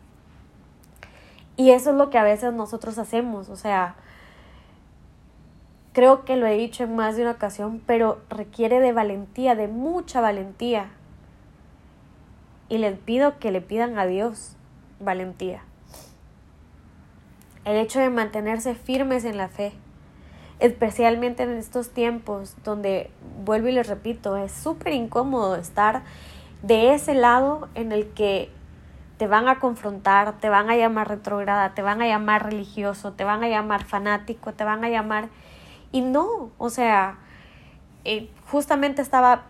Y 1.58 1.72
eso 1.72 1.92
es 1.92 1.96
lo 1.96 2.10
que 2.10 2.18
a 2.18 2.24
veces 2.24 2.54
nosotros 2.54 2.98
hacemos, 2.98 3.50
o 3.50 3.56
sea, 3.56 3.96
Creo 5.96 6.26
que 6.26 6.36
lo 6.36 6.46
he 6.46 6.58
dicho 6.58 6.84
en 6.84 6.94
más 6.94 7.16
de 7.16 7.22
una 7.22 7.32
ocasión, 7.32 7.82
pero 7.86 8.20
requiere 8.30 8.82
de 8.82 8.92
valentía, 8.92 9.56
de 9.56 9.70
mucha 9.70 10.20
valentía. 10.20 10.90
Y 12.70 12.78
les 12.78 12.98
pido 12.98 13.40
que 13.40 13.52
le 13.52 13.62
pidan 13.62 13.98
a 14.00 14.06
Dios 14.06 14.56
valentía. 15.00 15.62
El 17.64 17.78
hecho 17.78 18.00
de 18.00 18.10
mantenerse 18.10 18.76
firmes 18.76 19.26
en 19.26 19.38
la 19.38 19.50
fe, 19.50 19.74
especialmente 20.60 21.44
en 21.44 21.52
estos 21.52 21.90
tiempos 21.90 22.56
donde, 22.64 23.10
vuelvo 23.44 23.68
y 23.68 23.72
les 23.72 23.88
repito, 23.88 24.38
es 24.38 24.52
súper 24.52 24.94
incómodo 24.94 25.56
estar 25.56 26.04
de 26.62 26.94
ese 26.94 27.14
lado 27.14 27.68
en 27.76 27.92
el 27.92 28.08
que 28.10 28.50
te 29.18 29.28
van 29.28 29.48
a 29.48 29.60
confrontar, 29.60 30.40
te 30.40 30.50
van 30.50 30.70
a 30.70 30.76
llamar 30.76 31.08
retrograda, 31.08 31.74
te 31.74 31.82
van 31.82 32.02
a 32.02 32.08
llamar 32.08 32.46
religioso, 32.46 33.14
te 33.14 33.24
van 33.24 33.44
a 33.44 33.48
llamar 33.48 33.84
fanático, 33.86 34.54
te 34.54 34.64
van 34.64 34.84
a 34.84 34.90
llamar 34.90 35.30
y 35.92 36.02
no, 36.02 36.52
o 36.58 36.70
sea, 36.70 37.20
eh, 38.04 38.30
justamente 38.52 39.02
estaba 39.02 39.44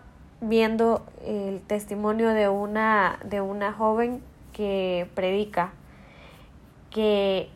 viendo 0.48 1.06
el 1.26 1.62
testimonio 1.62 2.30
de 2.30 2.50
una, 2.50 3.20
de 3.24 3.42
una 3.42 3.74
joven 3.74 4.22
que 4.54 5.08
predica, 5.16 5.74
que 6.92 7.50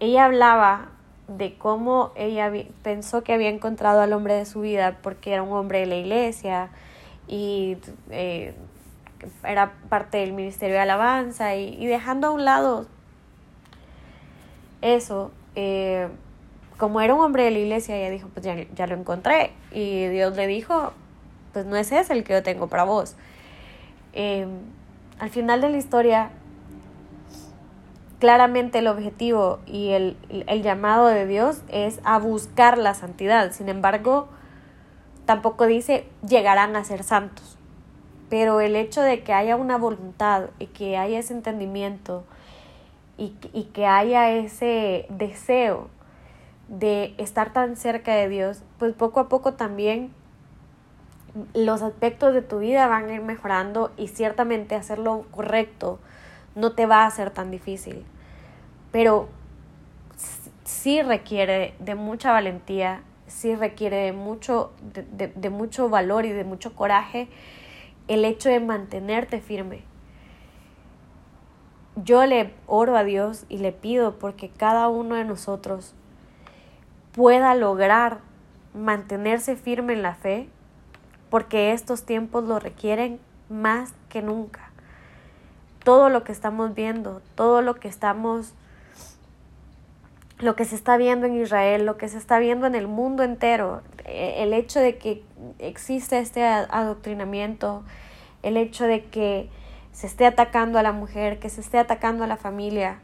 ella 0.00 0.24
hablaba 0.24 0.88
de 1.28 1.56
cómo 1.56 2.12
ella 2.16 2.50
pensó 2.82 3.22
que 3.22 3.32
había 3.32 3.48
encontrado 3.48 4.00
al 4.00 4.12
hombre 4.12 4.34
de 4.34 4.44
su 4.46 4.60
vida 4.60 4.98
porque 5.02 5.32
era 5.32 5.42
un 5.42 5.52
hombre 5.52 5.80
de 5.80 5.86
la 5.86 5.96
iglesia 5.96 6.70
y 7.28 7.76
eh, 8.10 8.54
era 9.44 9.72
parte 9.88 10.18
del 10.18 10.32
ministerio 10.32 10.74
de 10.74 10.80
alabanza 10.80 11.54
y, 11.54 11.86
dejando 11.86 12.28
a 12.28 12.30
un 12.30 12.44
lado 12.44 12.86
eso, 14.80 15.30
eh, 15.54 16.08
como 16.76 17.00
era 17.00 17.14
un 17.14 17.20
hombre 17.20 17.44
de 17.44 17.52
la 17.52 17.58
iglesia, 17.60 17.96
ella 17.96 18.10
dijo, 18.10 18.28
pues 18.34 18.44
ya, 18.44 18.86
lo 18.86 18.96
encontré. 18.96 19.52
Y 19.70 20.08
Dios 20.08 20.34
le 20.36 20.48
dijo, 20.48 20.92
pues 21.52 21.66
no 21.66 21.76
es 21.76 21.92
ese 21.92 22.12
el 22.12 22.24
que 22.24 22.32
yo 22.34 22.42
tengo 22.42 22.68
para 22.68 22.84
vos. 22.84 23.16
Em, 24.12 24.50
al 25.18 25.30
final 25.30 25.60
de 25.60 25.70
la 25.70 25.76
historia, 25.76 26.30
claramente 28.18 28.78
el 28.78 28.88
objetivo 28.88 29.60
y 29.66 29.90
el, 29.90 30.16
el, 30.28 30.62
llamado 30.62 31.06
de 31.06 31.26
Dios 31.26 31.62
es 31.68 32.00
a 32.04 32.18
buscar 32.18 32.78
la 32.78 32.94
santidad. 32.94 33.52
Sin 33.52 33.68
embargo, 33.68 34.28
tampoco 35.26 35.66
dice 35.66 36.06
llegarán 36.26 36.76
a 36.76 36.84
ser 36.84 37.02
santos. 37.04 37.58
Pero 38.28 38.60
el 38.60 38.76
hecho 38.76 39.02
de 39.02 39.22
que 39.22 39.32
haya 39.32 39.56
una 39.56 39.76
voluntad 39.76 40.50
y 40.58 40.66
que 40.66 40.96
haya 40.96 41.18
ese 41.18 41.34
entendimiento 41.34 42.24
y, 43.18 43.34
y 43.52 43.64
que 43.74 43.86
haya 43.86 44.30
ese 44.30 45.06
deseo 45.10 45.88
de 46.68 47.14
estar 47.18 47.52
tan 47.52 47.76
cerca 47.76 48.14
de 48.14 48.28
Dios, 48.28 48.62
pues 48.78 48.94
poco 48.94 49.20
a 49.20 49.28
poco 49.28 49.54
también 49.54 50.10
los 51.54 51.82
aspectos 51.82 52.34
de 52.34 52.42
tu 52.42 52.58
vida 52.58 52.86
van 52.86 53.08
a 53.08 53.14
ir 53.14 53.22
mejorando 53.22 53.90
y 53.96 54.08
ciertamente 54.08 54.74
hacerlo 54.74 55.24
correcto 55.30 55.98
no 56.54 56.72
te 56.72 56.86
va 56.86 57.06
a 57.06 57.10
ser 57.10 57.30
tan 57.30 57.50
difícil. 57.50 58.04
Pero 58.90 59.28
sí 60.64 61.02
requiere 61.02 61.74
de 61.78 61.94
mucha 61.94 62.32
valentía, 62.32 63.02
sí 63.26 63.54
requiere 63.54 63.96
de 63.96 64.12
mucho, 64.12 64.72
de, 64.92 65.28
de 65.28 65.50
mucho 65.50 65.88
valor 65.88 66.26
y 66.26 66.32
de 66.32 66.44
mucho 66.44 66.74
coraje 66.76 67.28
el 68.08 68.24
hecho 68.24 68.48
de 68.48 68.60
mantenerte 68.60 69.40
firme. 69.40 69.84
Yo 71.96 72.24
le 72.26 72.52
oro 72.66 72.96
a 72.96 73.04
Dios 73.04 73.44
y 73.48 73.58
le 73.58 73.72
pido 73.72 74.18
porque 74.18 74.48
cada 74.48 74.88
uno 74.88 75.14
de 75.14 75.24
nosotros 75.24 75.94
pueda 77.12 77.54
lograr 77.54 78.20
mantenerse 78.74 79.56
firme 79.56 79.92
en 79.92 80.02
la 80.02 80.14
fe, 80.14 80.48
porque 81.32 81.72
estos 81.72 82.04
tiempos 82.04 82.44
lo 82.44 82.58
requieren 82.58 83.18
más 83.48 83.94
que 84.10 84.20
nunca. 84.20 84.70
Todo 85.82 86.10
lo 86.10 86.24
que 86.24 86.32
estamos 86.32 86.74
viendo, 86.74 87.22
todo 87.36 87.62
lo 87.62 87.76
que 87.76 87.88
estamos, 87.88 88.52
lo 90.38 90.54
que 90.56 90.66
se 90.66 90.74
está 90.74 90.98
viendo 90.98 91.24
en 91.24 91.40
Israel, 91.40 91.86
lo 91.86 91.96
que 91.96 92.10
se 92.10 92.18
está 92.18 92.38
viendo 92.38 92.66
en 92.66 92.74
el 92.74 92.86
mundo 92.86 93.22
entero, 93.22 93.80
e, 94.04 94.42
el 94.42 94.52
hecho 94.52 94.78
de 94.78 94.98
que 94.98 95.24
existe 95.58 96.18
este 96.18 96.44
adoctrinamiento, 96.44 97.82
el 98.42 98.58
hecho 98.58 98.84
de 98.84 99.06
que 99.06 99.48
se 99.90 100.08
esté 100.08 100.26
atacando 100.26 100.78
a 100.78 100.82
la 100.82 100.92
mujer, 100.92 101.38
que 101.38 101.48
se 101.48 101.62
esté 101.62 101.78
atacando 101.78 102.24
a 102.24 102.26
la 102.26 102.36
familia, 102.36 102.98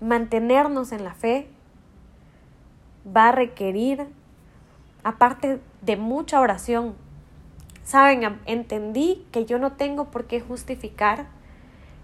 mantenernos 0.00 0.92
en 0.92 1.04
la 1.04 1.12
fe 1.12 1.46
va 3.06 3.28
a 3.28 3.32
requerir, 3.32 4.06
aparte 5.02 5.60
de 5.82 5.96
mucha 5.96 6.40
oración, 6.40 6.94
saben, 7.84 8.38
entendí 8.46 9.26
que 9.32 9.44
yo 9.46 9.58
no 9.58 9.72
tengo 9.72 10.06
por 10.06 10.26
qué 10.26 10.40
justificar 10.40 11.26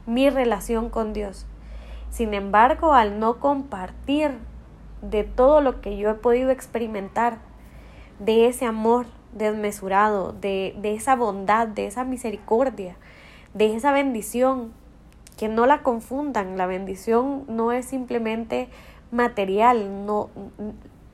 mi 0.07 0.31
relación 0.31 0.91
con 0.91 1.13
Dios. 1.13 1.47
Sin 2.11 2.35
embargo, 2.35 2.95
al 2.95 3.19
no 3.19 3.41
compartir 3.41 4.39
de 5.03 5.25
todo 5.25 5.61
lo 5.61 5.81
que 5.81 5.97
yo 5.97 6.11
he 6.11 6.15
podido 6.15 6.51
experimentar, 6.51 7.39
de 8.19 8.47
ese 8.47 8.65
amor 8.65 9.07
desmesurado, 9.33 10.33
de, 10.33 10.75
de 10.79 10.95
esa 10.95 11.17
bondad, 11.17 11.69
de 11.69 11.87
esa 11.87 12.05
misericordia, 12.05 12.97
de 13.53 13.77
esa 13.77 13.93
bendición, 13.93 14.73
que 15.37 15.49
no 15.49 15.67
la 15.67 15.83
confundan, 15.83 16.57
la 16.57 16.67
bendición 16.67 17.45
no 17.47 17.73
es 17.73 17.85
simplemente 17.87 18.69
material, 19.11 20.07
no, 20.07 20.31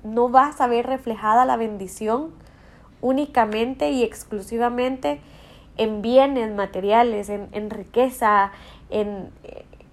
no 0.05 0.29
vas 0.29 0.61
a 0.61 0.67
ver 0.67 0.87
reflejada 0.87 1.45
la 1.45 1.57
bendición 1.57 2.31
únicamente 3.01 3.91
y 3.91 4.03
exclusivamente 4.03 5.21
en 5.77 6.03
bienes 6.03 6.55
materiales, 6.55 7.29
en, 7.29 7.71
riqueza, 7.71 8.53
en, 8.91 9.31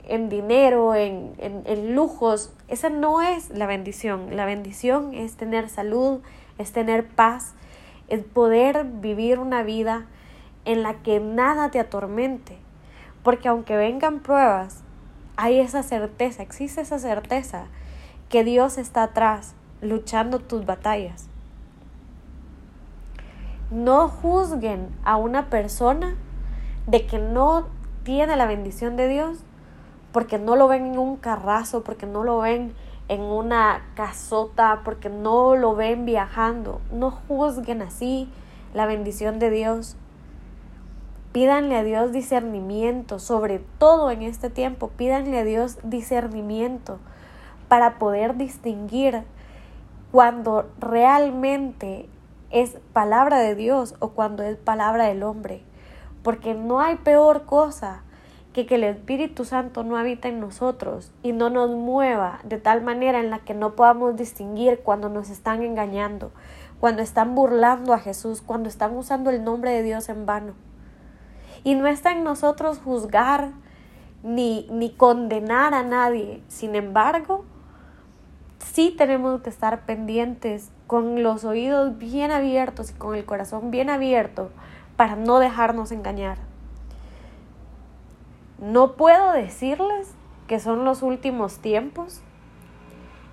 en 0.08 0.30
dinero, 0.30 0.94
en, 0.96 1.34
en, 1.38 1.96
lujos. 1.96 2.52
Esa 2.68 2.90
no 2.90 3.22
es 3.22 3.50
la 3.50 3.66
bendición. 3.66 4.36
La 4.36 4.46
bendición 4.46 5.14
es 5.14 5.36
tener 5.38 5.70
salud, 5.70 6.20
es 6.58 6.72
tener 6.72 7.08
paz, 7.08 7.54
es 8.10 8.24
poder 8.24 8.84
vivir 8.84 9.40
una 9.40 9.64
vida 9.64 10.06
en 10.66 10.84
la 10.84 10.96
que 10.96 11.20
nada 11.20 11.72
te 11.72 11.80
atormente. 11.80 12.58
Porque 13.24 13.48
aunque 13.48 13.78
vengan 13.78 14.20
pruebas, 14.20 14.84
hay 15.38 15.60
esa 15.60 15.84
certeza, 15.84 16.44
existe 16.44 16.82
esa 16.82 17.00
certeza 17.00 17.68
que 18.28 18.44
Dios 18.44 18.78
está 18.78 19.04
atrás, 19.04 19.56
luchando 19.82 20.40
tus 20.40 20.66
batallas. 20.66 21.28
No 23.72 24.08
juzguen 24.10 24.90
a 25.04 25.16
una 25.16 25.50
persona 25.50 26.16
de 26.88 27.06
que 27.06 27.20
no 27.20 27.68
tiene 28.04 28.36
la 28.36 28.48
bendición 28.48 28.96
de 28.96 29.08
Dios 29.08 29.40
porque 30.12 30.40
no 30.40 30.56
lo 30.56 30.68
ven 30.68 30.88
en 30.88 30.98
un 30.98 31.18
carrazo, 31.18 31.84
porque 31.84 32.06
no 32.06 32.24
lo 32.24 32.40
ven 32.40 32.74
en 33.08 33.22
una 33.22 33.86
casota, 33.96 34.82
porque 34.84 35.10
no 35.10 35.56
lo 35.56 35.76
ven 35.76 36.06
viajando. 36.06 36.82
No 36.92 37.12
juzguen 37.12 37.82
así 37.82 38.30
la 38.74 38.86
bendición 38.86 39.40
de 39.40 39.50
Dios. 39.52 39.96
Pídanle 41.32 41.78
a 41.78 41.84
Dios 41.84 42.12
discernimiento, 42.12 43.20
sobre 43.20 43.60
todo 43.78 44.10
en 44.10 44.24
este 44.24 44.50
tiempo, 44.50 44.90
pídanle 44.90 45.40
a 45.40 45.44
Dios 45.44 45.78
discernimiento 45.84 46.98
para 47.68 48.00
poder 48.00 48.36
distinguir 48.36 49.24
cuando 50.12 50.70
realmente 50.80 52.10
es 52.52 52.78
palabra 52.94 53.40
de 53.40 53.56
Dios 53.56 53.96
o 54.00 54.10
cuando 54.10 54.44
es 54.44 54.58
palabra 54.58 55.06
del 55.06 55.24
hombre. 55.24 55.62
Porque 56.24 56.54
no 56.54 56.82
hay 56.82 56.98
peor 56.98 57.46
cosa 57.46 58.04
que 58.54 58.66
que 58.66 58.76
el 58.76 58.84
Espíritu 58.84 59.46
Santo 59.46 59.84
no 59.84 59.96
habita 59.96 60.28
en 60.28 60.40
nosotros 60.40 61.12
y 61.22 61.34
no 61.34 61.50
nos 61.50 61.70
mueva 61.70 62.40
de 62.44 62.58
tal 62.58 62.82
manera 62.82 63.20
en 63.20 63.30
la 63.30 63.40
que 63.40 63.54
no 63.54 63.76
podamos 63.76 64.16
distinguir 64.16 64.82
cuando 64.84 65.08
nos 65.10 65.30
están 65.30 65.62
engañando, 65.62 66.32
cuando 66.80 67.02
están 67.02 67.36
burlando 67.36 67.94
a 67.94 68.00
Jesús, 68.00 68.42
cuando 68.42 68.68
están 68.68 68.96
usando 68.98 69.30
el 69.30 69.44
nombre 69.44 69.72
de 69.72 69.84
Dios 69.84 70.10
en 70.10 70.26
vano. 70.26 70.54
Y 71.64 71.76
no 71.76 71.88
está 71.88 72.12
en 72.12 72.24
nosotros 72.24 72.80
juzgar 72.80 73.52
ni, 74.24 74.68
ni 74.72 74.90
condenar 74.92 75.74
a 75.74 75.84
nadie. 75.84 76.42
Sin 76.48 76.74
embargo, 76.74 77.46
sí 78.60 78.94
tenemos 78.98 79.42
que 79.42 79.50
estar 79.50 79.86
pendientes 79.86 80.70
con 80.88 81.24
los 81.24 81.44
oídos 81.44 81.98
bien 81.98 82.32
abiertos 82.32 82.92
y 82.92 82.94
con 82.94 83.16
el 83.16 83.26
corazón 83.26 83.72
bien 83.72 83.90
abierto 83.90 84.52
para 84.96 85.16
no 85.16 85.40
dejarnos 85.40 85.92
engañar. 85.92 86.38
No 88.60 88.94
puedo 88.94 89.32
decirles 89.32 90.12
que 90.48 90.60
son 90.60 90.84
los 90.84 91.02
últimos 91.02 91.60
tiempos. 91.60 92.22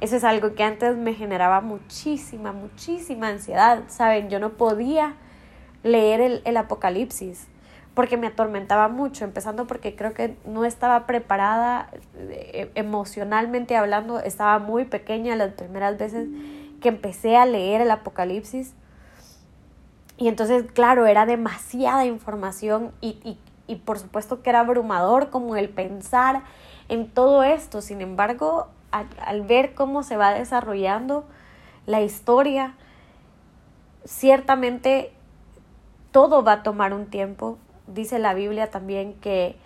Eso 0.00 0.16
es 0.16 0.25
algo 0.25 0.54
que 0.54 0.62
antes 0.62 0.97
me 0.97 1.14
generaba 1.14 1.61
muchísima, 1.61 2.52
muchísima 2.52 3.28
ansiedad. 3.28 3.85
Saben, 3.88 4.28
yo 4.28 4.38
no 4.38 4.50
podía 4.50 5.16
leer 5.83 6.21
el, 6.21 6.42
el 6.45 6.56
Apocalipsis 6.56 7.49
porque 7.96 8.18
me 8.18 8.26
atormentaba 8.26 8.88
mucho, 8.88 9.24
empezando 9.24 9.66
porque 9.66 9.96
creo 9.96 10.12
que 10.12 10.36
no 10.44 10.66
estaba 10.66 11.06
preparada 11.06 11.88
eh, 12.28 12.70
emocionalmente 12.74 13.74
hablando, 13.74 14.20
estaba 14.20 14.58
muy 14.58 14.84
pequeña 14.84 15.34
las 15.34 15.54
primeras 15.54 15.96
veces 15.96 16.28
que 16.82 16.90
empecé 16.90 17.38
a 17.38 17.46
leer 17.46 17.80
el 17.80 17.90
Apocalipsis. 17.90 18.74
Y 20.18 20.28
entonces, 20.28 20.70
claro, 20.72 21.06
era 21.06 21.24
demasiada 21.24 22.04
información 22.04 22.92
y, 23.00 23.18
y, 23.24 23.38
y 23.66 23.76
por 23.76 23.98
supuesto 23.98 24.42
que 24.42 24.50
era 24.50 24.60
abrumador 24.60 25.30
como 25.30 25.56
el 25.56 25.70
pensar 25.70 26.42
en 26.90 27.08
todo 27.08 27.44
esto. 27.44 27.80
Sin 27.80 28.02
embargo, 28.02 28.68
al, 28.90 29.06
al 29.24 29.40
ver 29.40 29.74
cómo 29.74 30.02
se 30.02 30.18
va 30.18 30.34
desarrollando 30.34 31.24
la 31.86 32.02
historia, 32.02 32.74
ciertamente 34.04 35.14
todo 36.12 36.44
va 36.44 36.52
a 36.52 36.62
tomar 36.62 36.92
un 36.92 37.06
tiempo, 37.06 37.56
dice 37.86 38.18
la 38.18 38.34
Biblia 38.34 38.70
también 38.70 39.14
que, 39.14 39.56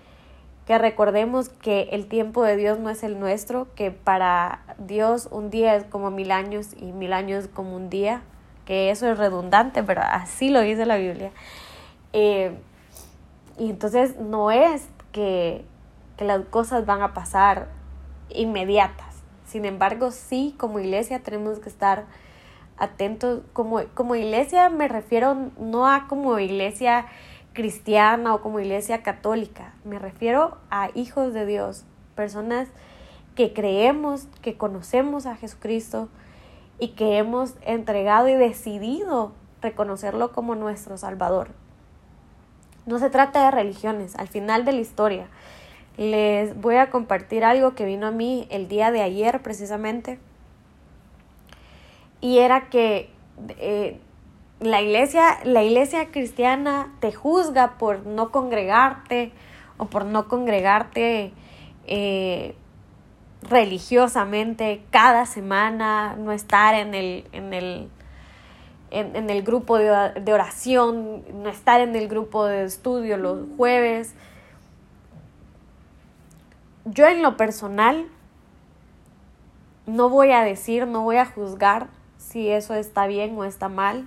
que 0.67 0.79
recordemos 0.79 1.49
que 1.49 1.89
el 1.93 2.07
tiempo 2.07 2.43
de 2.43 2.57
Dios 2.57 2.79
no 2.79 2.91
es 2.91 3.03
el 3.03 3.19
nuestro, 3.19 3.69
que 3.75 3.91
para 3.91 4.61
Dios 4.79 5.29
un 5.31 5.51
día 5.51 5.75
es 5.77 5.85
como 5.85 6.11
mil 6.11 6.31
años 6.31 6.69
y 6.79 6.93
mil 6.93 7.13
años 7.13 7.49
como 7.53 7.77
un 7.77 7.91
día, 7.91 8.23
que 8.65 8.91
eso 8.91 9.11
es 9.11 9.19
redundante, 9.19 9.83
pero 9.83 10.03
así 10.03 10.51
lo 10.51 10.61
dice 10.61 10.87
la 10.87 10.97
Biblia. 10.97 11.33
Eh, 12.13 12.57
y 13.59 13.71
entonces 13.71 14.17
no 14.19 14.51
es 14.51 14.89
que, 15.13 15.65
que 16.17 16.25
las 16.25 16.45
cosas 16.47 16.87
van 16.87 17.03
a 17.03 17.15
pasar 17.15 17.69
inmediatas. 18.31 19.17
Sin 19.47 19.65
embargo, 19.65 20.13
sí, 20.13 20.55
como 20.57 20.79
iglesia 20.79 21.21
tenemos 21.21 21.59
que 21.59 21.69
estar 21.69 22.05
atentos. 22.79 23.43
Como, 23.53 23.83
como 23.95 24.15
iglesia 24.15 24.69
me 24.69 24.89
refiero 24.89 25.37
no 25.59 25.89
a 25.89 26.07
como 26.09 26.39
iglesia 26.39 27.07
cristiana 27.61 28.35
o 28.35 28.41
como 28.41 28.59
iglesia 28.59 29.03
católica. 29.03 29.75
Me 29.85 29.99
refiero 29.99 30.57
a 30.71 30.89
hijos 30.95 31.35
de 31.35 31.45
Dios, 31.45 31.85
personas 32.15 32.69
que 33.35 33.53
creemos, 33.53 34.29
que 34.41 34.57
conocemos 34.57 35.27
a 35.27 35.37
Jesucristo 35.37 36.09
y 36.79 36.93
que 36.93 37.19
hemos 37.19 37.57
entregado 37.61 38.29
y 38.29 38.35
decidido 38.35 39.33
reconocerlo 39.61 40.33
como 40.33 40.55
nuestro 40.55 40.97
Salvador. 40.97 41.49
No 42.87 42.99
se 42.99 43.11
trata 43.11 43.45
de 43.45 43.51
religiones, 43.51 44.17
al 44.17 44.29
final 44.29 44.65
de 44.65 44.73
la 44.73 44.81
historia. 44.81 45.27
Les 45.99 46.59
voy 46.59 46.77
a 46.77 46.89
compartir 46.89 47.45
algo 47.45 47.75
que 47.75 47.85
vino 47.85 48.07
a 48.07 48.11
mí 48.11 48.49
el 48.49 48.69
día 48.69 48.91
de 48.91 49.03
ayer 49.03 49.43
precisamente. 49.43 50.19
Y 52.23 52.39
era 52.39 52.71
que 52.71 53.11
eh, 53.59 54.01
la 54.61 54.83
iglesia, 54.83 55.39
la 55.45 55.63
iglesia 55.63 56.11
cristiana 56.11 56.93
te 57.01 57.13
juzga 57.13 57.79
por 57.79 58.07
no 58.07 58.31
congregarte 58.31 59.33
o 59.79 59.87
por 59.87 60.05
no 60.05 60.29
congregarte 60.29 61.33
eh, 61.87 62.55
religiosamente 63.43 64.83
cada 64.91 65.25
semana, 65.25 66.15
no 66.17 66.33
estar 66.33 66.75
en 66.75 66.95
el, 66.95 67.25
en 67.33 67.55
el, 67.55 67.89
en, 68.91 69.31
el 69.31 69.43
grupo 69.43 69.79
de, 69.79 70.13
de, 70.21 70.33
oración, 70.35 71.25
no 71.43 71.49
estar 71.49 71.81
en 71.81 71.97
el 71.97 72.07
grupo 72.07 72.45
de 72.45 72.65
estudio 72.65 73.17
los 73.17 73.39
jueves. 73.57 74.15
Yo 76.85 77.07
en 77.07 77.23
lo 77.23 77.39
personal 77.39 78.07
no 79.87 80.11
voy 80.11 80.33
a 80.33 80.43
decir, 80.43 80.87
no 80.87 81.03
voy 81.03 81.17
a 81.17 81.25
juzgar 81.25 81.89
si 82.19 82.51
eso 82.51 82.75
está 82.75 83.07
bien 83.07 83.39
o 83.39 83.45
está 83.45 83.71
mal 83.71 84.07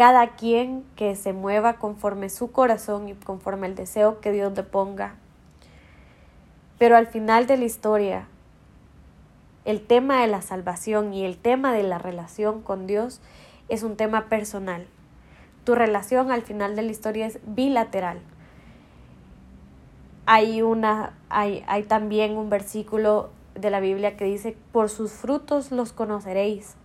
cada 0.00 0.28
quien 0.28 0.82
que 0.96 1.14
se 1.14 1.34
mueva 1.34 1.74
conforme 1.74 2.30
su 2.30 2.52
corazón 2.52 3.10
y 3.10 3.12
conforme 3.12 3.66
el 3.66 3.74
deseo 3.74 4.18
que 4.22 4.32
Dios 4.32 4.50
le 4.56 4.62
ponga. 4.62 5.16
Pero 6.78 6.96
al 6.96 7.06
final 7.06 7.46
de 7.46 7.58
la 7.58 7.64
historia, 7.66 8.26
el 9.66 9.86
tema 9.86 10.22
de 10.22 10.26
la 10.26 10.40
salvación 10.40 11.12
y 11.12 11.26
el 11.26 11.36
tema 11.36 11.74
de 11.74 11.82
la 11.82 11.98
relación 11.98 12.62
con 12.62 12.86
Dios 12.86 13.20
es 13.68 13.82
un 13.82 13.98
tema 13.98 14.30
personal. 14.30 14.86
Tu 15.64 15.74
relación 15.74 16.30
al 16.30 16.40
final 16.40 16.76
de 16.76 16.82
la 16.82 16.92
historia 16.92 17.26
es 17.26 17.38
bilateral. 17.44 18.22
Hay, 20.24 20.62
una, 20.62 21.12
hay, 21.28 21.62
hay 21.66 21.82
también 21.82 22.38
un 22.38 22.48
versículo 22.48 23.28
de 23.54 23.68
la 23.68 23.80
Biblia 23.80 24.16
que 24.16 24.24
dice, 24.24 24.56
por 24.72 24.88
sus 24.88 25.12
frutos 25.12 25.70
los 25.72 25.92
conoceréis. 25.92 26.79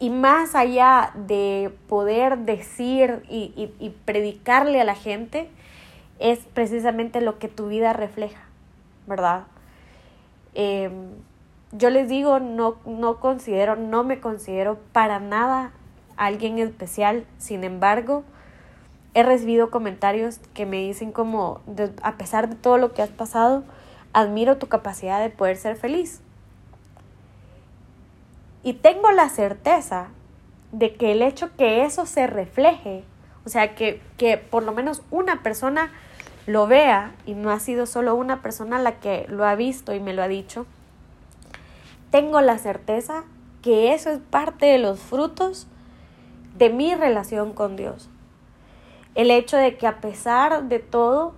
Y 0.00 0.08
más 0.08 0.54
allá 0.54 1.12
de 1.14 1.72
poder 1.86 2.38
decir 2.38 3.22
y, 3.28 3.94
predicarle 4.06 4.80
a 4.80 4.84
la 4.84 4.94
gente, 4.94 5.48
es 6.18 6.38
precisamente 6.54 7.20
lo 7.20 7.38
que 7.38 7.48
tu 7.48 7.68
vida 7.68 7.92
refleja, 7.92 8.40
¿verdad? 9.06 9.44
Em, 10.54 11.10
yo 11.72 11.90
les 11.90 12.08
digo, 12.08 12.40
no, 12.40 12.76
no 12.86 13.20
considero, 13.20 13.76
no 13.76 14.02
me 14.02 14.20
considero 14.20 14.78
para 14.92 15.20
nada 15.20 15.70
alguien 16.16 16.58
especial, 16.58 17.26
sin 17.36 17.62
embargo, 17.62 18.24
he 19.12 19.22
recibido 19.22 19.70
comentarios 19.70 20.38
que 20.54 20.64
me 20.64 20.78
dicen 20.78 21.12
como, 21.12 21.60
a 22.02 22.12
pesar 22.16 22.48
de 22.48 22.56
todo 22.56 22.78
lo 22.78 22.94
que 22.94 23.02
has 23.02 23.10
pasado, 23.10 23.64
admiro 24.14 24.56
tu 24.56 24.66
capacidad 24.66 25.20
de 25.20 25.28
poder 25.28 25.58
ser 25.58 25.76
feliz. 25.76 26.22
Y 28.62 28.74
tengo 28.74 29.10
la 29.10 29.28
certeza 29.28 30.08
de 30.72 30.94
que 30.94 31.12
el 31.12 31.22
hecho 31.22 31.50
que 31.56 31.84
eso 31.84 32.06
se 32.06 32.26
refleje, 32.26 33.04
o 33.44 33.48
sea, 33.48 33.74
que, 33.74 34.00
que 34.16 34.36
por 34.36 34.62
lo 34.62 34.72
menos 34.72 35.02
una 35.10 35.42
persona 35.42 35.90
lo 36.46 36.66
vea, 36.66 37.14
y 37.26 37.34
no 37.34 37.50
ha 37.50 37.60
sido 37.60 37.86
solo 37.86 38.14
una 38.14 38.42
persona 38.42 38.78
la 38.78 38.98
que 39.00 39.26
lo 39.28 39.44
ha 39.44 39.54
visto 39.54 39.94
y 39.94 40.00
me 40.00 40.14
lo 40.14 40.22
ha 40.22 40.28
dicho, 40.28 40.66
tengo 42.10 42.40
la 42.40 42.58
certeza 42.58 43.24
que 43.62 43.94
eso 43.94 44.10
es 44.10 44.18
parte 44.18 44.66
de 44.66 44.78
los 44.78 45.00
frutos 45.00 45.66
de 46.56 46.70
mi 46.70 46.94
relación 46.94 47.52
con 47.52 47.76
Dios. 47.76 48.08
El 49.14 49.30
hecho 49.30 49.56
de 49.56 49.76
que 49.76 49.86
a 49.86 50.00
pesar 50.00 50.64
de 50.64 50.78
todo 50.78 51.34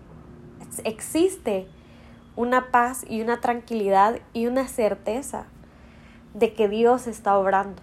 existe 0.84 1.66
una 2.36 2.70
paz 2.70 3.04
y 3.08 3.20
una 3.20 3.40
tranquilidad 3.40 4.20
y 4.32 4.46
una 4.46 4.66
certeza 4.66 5.46
de 6.34 6.54
que 6.54 6.68
Dios 6.68 7.06
está 7.06 7.38
obrando. 7.38 7.82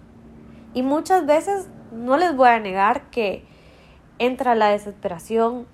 Y 0.74 0.82
muchas 0.82 1.26
veces 1.26 1.68
no 1.92 2.16
les 2.16 2.34
voy 2.36 2.48
a 2.48 2.60
negar 2.60 3.10
que 3.10 3.44
entra 4.18 4.54
la 4.54 4.68
desesperación, 4.68 5.66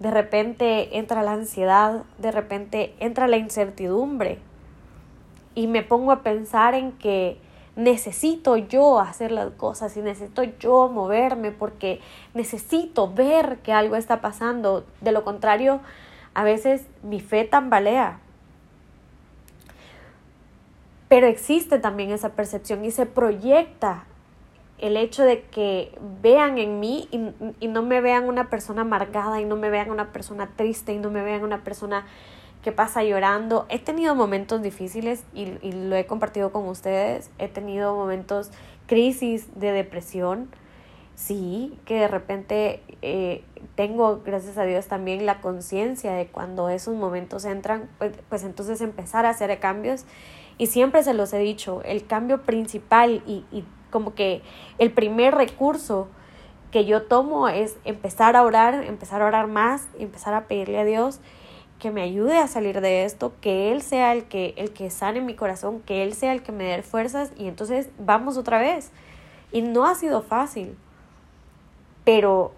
de 0.00 0.10
repente 0.10 0.98
entra 0.98 1.22
la 1.22 1.32
ansiedad, 1.32 2.04
de 2.18 2.30
repente 2.30 2.94
entra 3.00 3.28
la 3.28 3.36
incertidumbre. 3.36 4.38
Y 5.54 5.66
me 5.66 5.82
pongo 5.82 6.12
a 6.12 6.22
pensar 6.22 6.74
en 6.74 6.92
que 6.92 7.40
necesito 7.74 8.56
yo 8.56 8.98
hacer 8.98 9.30
las 9.30 9.50
cosas 9.52 9.96
y 9.96 10.00
necesito 10.00 10.42
yo 10.42 10.88
moverme 10.88 11.52
porque 11.52 12.00
necesito 12.34 13.12
ver 13.12 13.58
que 13.58 13.72
algo 13.72 13.96
está 13.96 14.20
pasando. 14.20 14.84
De 15.00 15.12
lo 15.12 15.24
contrario, 15.24 15.80
a 16.34 16.42
veces 16.42 16.86
mi 17.02 17.20
fe 17.20 17.44
tambalea. 17.44 18.20
Pero 21.08 21.26
existe 21.26 21.78
también 21.78 22.10
esa 22.10 22.30
percepción 22.30 22.84
y 22.84 22.90
se 22.90 23.06
proyecta 23.06 24.04
el 24.78 24.96
hecho 24.96 25.24
de 25.24 25.42
que 25.42 25.98
vean 26.22 26.58
en 26.58 26.80
mí 26.80 27.08
y, 27.10 27.20
y, 27.60 27.68
no 27.68 27.82
me 27.82 28.00
vean 28.00 28.28
una 28.28 28.48
persona 28.48 28.82
amargada 28.82 29.40
y 29.40 29.44
no 29.44 29.56
me 29.56 29.70
vean 29.70 29.90
una 29.90 30.12
persona 30.12 30.50
triste 30.54 30.92
y 30.92 30.98
no 30.98 31.10
me 31.10 31.22
vean 31.22 31.42
una 31.42 31.64
persona 31.64 32.06
que 32.62 32.72
pasa 32.72 33.02
llorando. 33.02 33.66
He 33.68 33.78
tenido 33.78 34.14
momentos 34.14 34.62
difíciles 34.62 35.24
y, 35.34 35.52
y 35.62 35.72
lo 35.72 35.96
he 35.96 36.06
compartido 36.06 36.52
con 36.52 36.68
ustedes. 36.68 37.30
He 37.38 37.48
tenido 37.48 37.94
momentos, 37.94 38.50
crisis 38.86 39.48
de 39.58 39.72
depresión. 39.72 40.48
Sí, 41.14 41.76
que 41.84 41.98
de 41.98 42.06
repente 42.06 42.80
eh, 43.02 43.42
tengo, 43.74 44.20
gracias 44.24 44.56
a 44.56 44.62
Dios, 44.62 44.86
también 44.86 45.26
la 45.26 45.40
conciencia 45.40 46.12
de 46.12 46.28
cuando 46.28 46.68
esos 46.68 46.94
momentos 46.94 47.44
entran, 47.44 47.88
pues, 47.98 48.12
pues 48.28 48.44
entonces 48.44 48.80
empezar 48.80 49.26
a 49.26 49.30
hacer 49.30 49.58
cambios. 49.58 50.04
Y 50.58 50.66
siempre 50.66 51.02
se 51.02 51.14
los 51.14 51.32
he 51.32 51.38
dicho, 51.38 51.82
el 51.84 52.06
cambio 52.06 52.42
principal 52.42 53.22
y, 53.26 53.44
y 53.52 53.64
como 53.90 54.14
que 54.14 54.42
el 54.78 54.92
primer 54.92 55.34
recurso 55.34 56.08
que 56.70 56.84
yo 56.84 57.02
tomo 57.02 57.48
es 57.48 57.76
empezar 57.84 58.36
a 58.36 58.42
orar, 58.42 58.84
empezar 58.84 59.22
a 59.22 59.26
orar 59.26 59.46
más, 59.46 59.88
empezar 59.98 60.34
a 60.34 60.46
pedirle 60.46 60.78
a 60.78 60.84
Dios 60.84 61.20
que 61.78 61.90
me 61.90 62.02
ayude 62.02 62.38
a 62.38 62.48
salir 62.48 62.80
de 62.80 63.04
esto, 63.04 63.32
que 63.40 63.72
Él 63.72 63.82
sea 63.82 64.12
el 64.12 64.24
que, 64.24 64.52
el 64.56 64.72
que 64.72 64.90
sane 64.90 65.20
mi 65.20 65.34
corazón, 65.34 65.80
que 65.80 66.02
Él 66.02 66.12
sea 66.12 66.32
el 66.32 66.42
que 66.42 66.52
me 66.52 66.64
dé 66.64 66.82
fuerzas 66.82 67.32
y 67.36 67.46
entonces 67.46 67.88
vamos 67.98 68.36
otra 68.36 68.58
vez. 68.58 68.90
Y 69.52 69.62
no 69.62 69.86
ha 69.86 69.94
sido 69.94 70.22
fácil, 70.22 70.76
pero, 72.04 72.52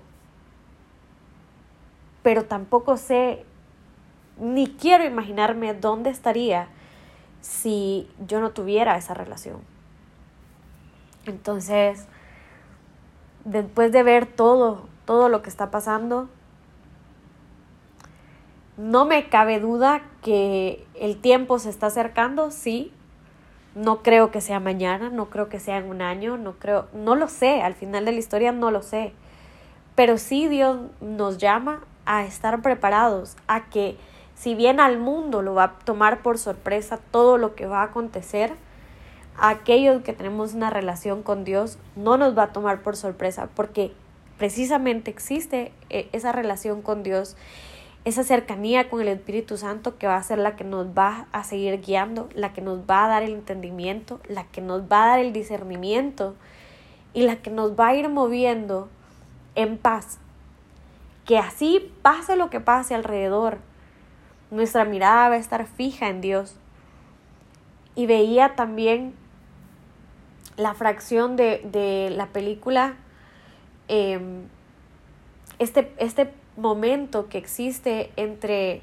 pero 2.23 2.45
tampoco 2.47 2.97
sé, 2.97 3.45
ni 4.39 4.67
quiero 4.69 5.05
imaginarme 5.05 5.75
dónde 5.75 6.11
estaría 6.11 6.69
si 7.41 8.09
yo 8.27 8.41
no 8.41 8.51
tuviera 8.51 8.97
esa 8.97 9.15
relación. 9.15 9.61
Entonces, 11.27 12.07
después 13.45 13.93
de 13.93 14.03
ver 14.03 14.27
todo, 14.27 14.87
todo 15.05 15.29
lo 15.29 15.43
que 15.43 15.51
está 15.51 15.71
pasando, 15.71 16.29
no 18.77 19.05
me 19.05 19.29
cabe 19.29 19.61
duda 19.61 20.03
que 20.23 20.87
el 20.95 21.21
tiempo 21.21 21.59
se 21.59 21.71
está 21.71 21.87
acercando, 21.87 22.51
sí. 22.51 22.93
No 23.75 24.03
creo 24.03 24.31
que 24.31 24.41
sea 24.41 24.59
mañana, 24.59 25.11
no 25.11 25.31
creo 25.31 25.49
que 25.49 25.61
sea 25.61 25.77
en 25.77 25.89
un 25.89 26.03
año, 26.03 26.37
no 26.37 26.55
creo, 26.55 26.89
no 26.93 27.15
lo 27.15 27.29
sé, 27.29 27.63
al 27.63 27.75
final 27.75 28.05
de 28.05 28.13
la 28.13 28.19
historia 28.19 28.51
no 28.51 28.71
lo 28.71 28.83
sé. 28.83 29.13
Pero 29.95 30.19
sí 30.19 30.49
Dios 30.49 30.79
nos 31.01 31.39
llama 31.39 31.85
a 32.05 32.25
estar 32.25 32.63
preparados, 32.63 33.37
a 33.47 33.69
que 33.69 33.97
si 34.41 34.55
bien 34.55 34.81
al 34.81 34.99
mundo 34.99 35.43
lo 35.43 35.53
va 35.53 35.65
a 35.65 35.79
tomar 35.81 36.23
por 36.23 36.39
sorpresa 36.39 36.99
todo 37.11 37.37
lo 37.37 37.55
que 37.55 37.67
va 37.67 37.81
a 37.81 37.85
acontecer, 37.85 38.55
a 39.37 39.51
aquellos 39.51 40.03
que 40.03 40.15
tenemos 40.15 40.55
una 40.55 40.71
relación 40.71 41.23
con 41.23 41.45
Dios 41.45 41.77
no 41.95 42.17
nos 42.17 42.37
va 42.37 42.45
a 42.45 42.53
tomar 42.53 42.81
por 42.81 42.97
sorpresa, 42.97 43.51
porque 43.55 43.93
precisamente 44.39 45.11
existe 45.11 45.73
eh, 45.91 46.09
esa 46.13 46.33
relación 46.33 46.81
con 46.81 47.03
Dios 47.03 47.37
esa 48.07 48.25
cercanía 48.25 48.89
con 48.89 49.03
el 49.03 49.09
Espíritu 49.09 49.59
Santo 49.59 49.99
que 49.99 50.07
va 50.07 50.17
a 50.17 50.23
ser 50.23 50.39
la 50.39 50.57
que 50.57 50.65
nos 50.65 50.87
va 50.87 51.27
a 51.33 51.45
seguir 51.45 51.83
guiando, 51.83 52.31
la 52.35 52.55
que 52.55 52.63
nos 52.63 52.79
va 52.89 53.05
a 53.05 53.09
dar 53.09 53.23
el 53.23 53.35
entendimiento, 53.35 54.21
la 54.27 54.45
que 54.45 54.63
nos 54.63 54.85
va 54.85 55.05
a 55.05 55.09
dar 55.09 55.19
el 55.19 55.35
discernimiento 55.35 56.35
y 57.13 57.25
la 57.25 57.37
que 57.37 57.51
nos 57.51 57.79
va 57.79 57.89
a 57.89 57.95
ir 57.95 58.09
moviendo 58.09 58.89
en 59.55 59.77
paz. 59.77 60.19
Que 61.27 61.37
así 61.37 61.93
pase 62.01 62.37
lo 62.37 62.49
que 62.49 62.61
pase 62.61 62.95
alrededor, 62.95 63.59
nuestra 64.51 64.85
mirada 64.85 65.29
va 65.29 65.35
a 65.37 65.39
estar 65.39 65.67
fija 65.67 66.09
en 66.09 66.21
Dios. 66.21 66.57
Y 67.95 68.07
veía 68.07 68.55
también 68.57 69.15
la 70.57 70.75
fracción 70.75 71.37
de, 71.37 72.13
la 72.15 72.27
película, 72.27 72.95
em, 73.89 74.43
este, 75.59 75.93
este 75.99 76.33
momento 76.57 77.29
que 77.29 77.39
existe 77.39 78.13
entre, 78.17 78.83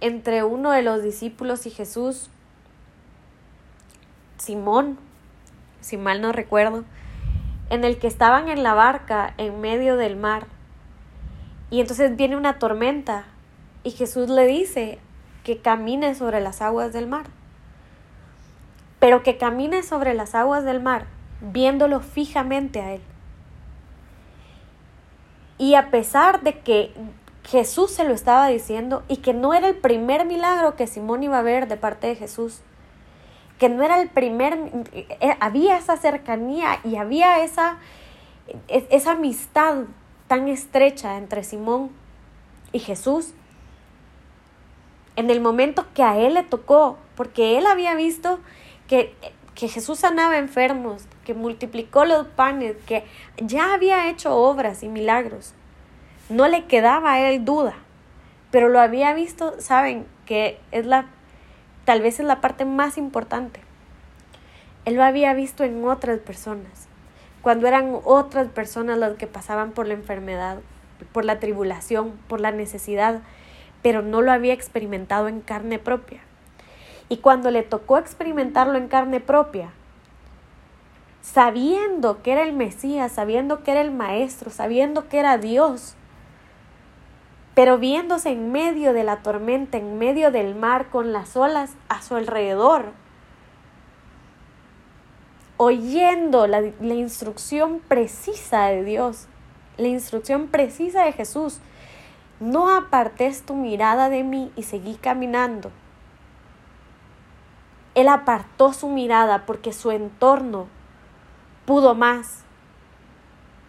entre 0.00 0.44
uno 0.44 0.70
de 0.70 0.82
los 0.82 1.02
discípulos 1.02 1.66
y 1.66 1.70
Jesús, 1.70 2.28
Simón, 4.38 4.98
si 5.80 5.96
mal 5.96 6.20
no 6.20 6.32
recuerdo, 6.32 6.84
en 7.70 7.84
el 7.84 7.98
que 7.98 8.06
estaban 8.06 8.48
en 8.48 8.62
la 8.62 8.74
barca 8.74 9.34
en 9.38 9.60
medio 9.60 9.96
del 9.96 10.16
mar. 10.16 10.46
Y 11.72 11.80
entonces 11.80 12.14
viene 12.16 12.36
una 12.36 12.58
tormenta 12.58 13.24
y 13.82 13.92
Jesús 13.92 14.28
le 14.28 14.46
dice 14.46 14.98
que 15.42 15.62
camine 15.62 16.14
sobre 16.14 16.42
las 16.42 16.60
aguas 16.60 16.92
del 16.92 17.06
mar. 17.06 17.24
Pero 19.00 19.22
que 19.22 19.38
camine 19.38 19.82
sobre 19.82 20.12
las 20.12 20.34
aguas 20.34 20.64
del 20.64 20.82
mar 20.82 21.06
viéndolo 21.40 22.00
fijamente 22.00 22.82
a 22.82 22.92
él. 22.92 23.00
Y 25.56 25.74
a 25.74 25.90
pesar 25.90 26.42
de 26.42 26.58
que 26.58 26.92
Jesús 27.44 27.90
se 27.90 28.04
lo 28.04 28.12
estaba 28.12 28.48
diciendo 28.48 29.02
y 29.08 29.16
que 29.16 29.32
no 29.32 29.54
era 29.54 29.66
el 29.66 29.76
primer 29.76 30.26
milagro 30.26 30.76
que 30.76 30.86
Simón 30.86 31.22
iba 31.22 31.38
a 31.38 31.42
ver 31.42 31.68
de 31.68 31.78
parte 31.78 32.06
de 32.06 32.16
Jesús, 32.16 32.60
que 33.58 33.70
no 33.70 33.82
era 33.82 33.98
el 33.98 34.10
primer, 34.10 34.58
eh, 34.92 35.36
había 35.40 35.78
esa 35.78 35.96
cercanía 35.96 36.80
y 36.84 36.96
había 36.96 37.42
esa, 37.42 37.78
esa 38.68 39.12
amistad 39.12 39.84
tan 40.32 40.48
estrecha 40.48 41.18
entre 41.18 41.44
Simón 41.44 41.90
y 42.72 42.78
Jesús. 42.78 43.34
En 45.14 45.28
el 45.28 45.42
momento 45.42 45.84
que 45.92 46.02
a 46.02 46.16
él 46.16 46.32
le 46.32 46.42
tocó, 46.42 46.96
porque 47.16 47.58
él 47.58 47.66
había 47.66 47.94
visto 47.94 48.40
que, 48.88 49.14
que 49.54 49.68
Jesús 49.68 49.98
sanaba 49.98 50.38
enfermos, 50.38 51.04
que 51.26 51.34
multiplicó 51.34 52.06
los 52.06 52.26
panes, 52.28 52.76
que 52.86 53.04
ya 53.36 53.74
había 53.74 54.08
hecho 54.08 54.34
obras 54.34 54.82
y 54.82 54.88
milagros. 54.88 55.52
No 56.30 56.48
le 56.48 56.64
quedaba 56.64 57.12
a 57.12 57.20
él 57.28 57.44
duda, 57.44 57.74
pero 58.50 58.70
lo 58.70 58.80
había 58.80 59.12
visto, 59.12 59.60
saben, 59.60 60.06
que 60.24 60.58
es 60.70 60.86
la, 60.86 61.10
tal 61.84 62.00
vez 62.00 62.20
es 62.20 62.24
la 62.24 62.40
parte 62.40 62.64
más 62.64 62.96
importante. 62.96 63.60
Él 64.86 64.94
lo 64.94 65.04
había 65.04 65.34
visto 65.34 65.62
en 65.62 65.86
otras 65.86 66.20
personas, 66.20 66.88
cuando 67.42 67.66
eran 67.66 67.98
otras 68.04 68.48
personas 68.48 68.98
las 68.98 69.14
que 69.14 69.26
pasaban 69.26 69.72
por 69.72 69.86
la 69.86 69.94
enfermedad, 69.94 70.58
por 71.12 71.24
la 71.24 71.40
tribulación, 71.40 72.12
por 72.28 72.40
la 72.40 72.52
necesidad, 72.52 73.20
pero 73.82 74.00
no 74.02 74.22
lo 74.22 74.32
había 74.32 74.54
experimentado 74.54 75.28
en 75.28 75.40
carne 75.40 75.78
propia. 75.78 76.20
Y 77.08 77.18
cuando 77.18 77.50
le 77.50 77.62
tocó 77.62 77.98
experimentarlo 77.98 78.78
en 78.78 78.88
carne 78.88 79.20
propia, 79.20 79.70
sabiendo 81.20 82.22
que 82.22 82.32
era 82.32 82.42
el 82.42 82.52
Mesías, 82.52 83.12
sabiendo 83.12 83.62
que 83.62 83.72
era 83.72 83.80
el 83.80 83.90
Maestro, 83.90 84.50
sabiendo 84.50 85.08
que 85.08 85.18
era 85.18 85.36
Dios, 85.36 85.96
pero 87.54 87.76
viéndose 87.76 88.30
en 88.30 88.50
medio 88.50 88.92
de 88.92 89.04
la 89.04 89.16
tormenta, 89.22 89.78
en 89.78 89.98
medio 89.98 90.30
del 90.30 90.54
mar, 90.54 90.88
con 90.90 91.12
las 91.12 91.36
olas 91.36 91.74
a 91.88 92.00
su 92.02 92.14
alrededor, 92.14 92.92
oyendo 95.56 96.46
la, 96.46 96.60
la, 96.60 96.94
instrucción 96.94 97.80
precisa 97.86 98.66
de 98.66 98.84
Dios, 98.84 99.26
la 99.76 99.88
instrucción 99.88 100.48
precisa 100.48 101.04
de 101.04 101.12
Jesús. 101.12 101.60
No 102.40 102.74
apartes 102.74 103.42
tu 103.42 103.54
mirada 103.54 104.08
de 104.08 104.24
mí 104.24 104.50
y 104.56 104.64
seguí 104.64 104.94
caminando. 104.94 105.70
Él 107.94 108.08
apartó 108.08 108.72
su 108.72 108.88
mirada 108.88 109.44
porque 109.46 109.72
su 109.72 109.90
entorno 109.90 110.66
pudo 111.66 111.94
más. 111.94 112.44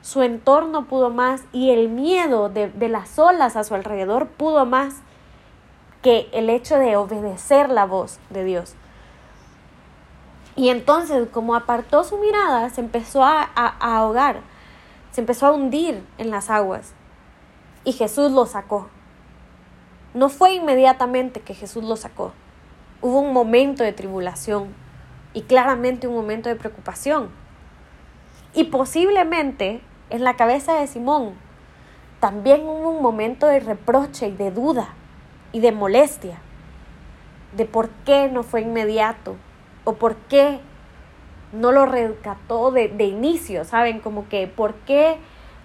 Su 0.02 0.22
entorno 0.22 0.86
pudo 0.86 1.10
más 1.10 1.44
y 1.52 1.72
el 1.72 1.90
miedo 1.90 2.50
de, 2.50 2.72
las 2.90 3.18
olas 3.20 3.56
a 3.56 3.64
su 3.64 3.74
alrededor 3.76 4.28
pudo 4.28 4.66
más 4.66 4.96
que 6.02 6.28
el 6.34 6.50
hecho 6.50 6.78
de 6.78 6.98
obedecer 6.98 7.70
la 7.70 7.86
voz 7.86 8.20
de 8.30 8.44
Dios. 8.44 8.76
Y 10.56 10.70
entonces, 10.70 11.28
como 11.32 11.56
apartó 11.56 12.04
su 12.04 12.18
mirada, 12.18 12.70
se 12.70 12.82
empezó 12.82 13.24
a, 13.24 13.50
a, 13.56 13.98
ahogar, 13.98 14.42
se 15.12 15.22
empezó 15.22 15.48
a 15.48 15.52
hundir 15.52 16.06
en 16.18 16.30
las 16.30 16.50
aguas. 16.50 16.94
Y 17.84 17.94
Jesús 17.94 18.32
lo 18.32 18.46
sacó. 18.46 18.88
No 20.14 20.30
fue 20.30 20.54
inmediatamente 20.54 21.42
que 21.42 21.56
Jesús 21.56 21.84
lo 21.84 21.96
sacó. 21.96 22.34
Hubo 23.02 23.20
un 23.20 23.34
momento 23.34 23.84
de 23.84 23.94
tribulación 23.94 24.76
y 25.34 25.42
claramente 25.42 26.08
un 26.08 26.14
momento 26.14 26.50
de 26.50 26.56
preocupación. 26.56 27.30
Y 28.54 28.66
posiblemente 28.66 29.82
en 30.12 30.24
la 30.24 30.36
cabeza 30.36 30.76
de 30.76 30.86
Simón 30.86 31.34
también 32.20 32.62
hubo 32.62 32.92
un 32.92 33.02
momento 33.02 33.48
de 33.48 33.60
reproche 33.60 34.28
y 34.28 34.32
de 34.32 34.52
duda 34.52 34.94
y 35.52 35.60
de 35.60 35.72
molestia, 35.72 36.38
de 37.58 37.66
por 37.66 37.90
qué 38.06 38.30
no 38.30 38.44
fue 38.44 38.62
inmediato 38.62 39.36
o 39.84 39.94
por 39.94 40.16
qué 40.16 40.60
no 41.52 41.72
lo 41.72 41.86
rescató 41.86 42.72
de, 42.72 42.88
de 42.88 43.06
inicio, 43.06 43.66
¿saben? 43.66 44.00
Como 44.00 44.28
que 44.28 44.48
por 44.48 44.74
qué 44.74 45.18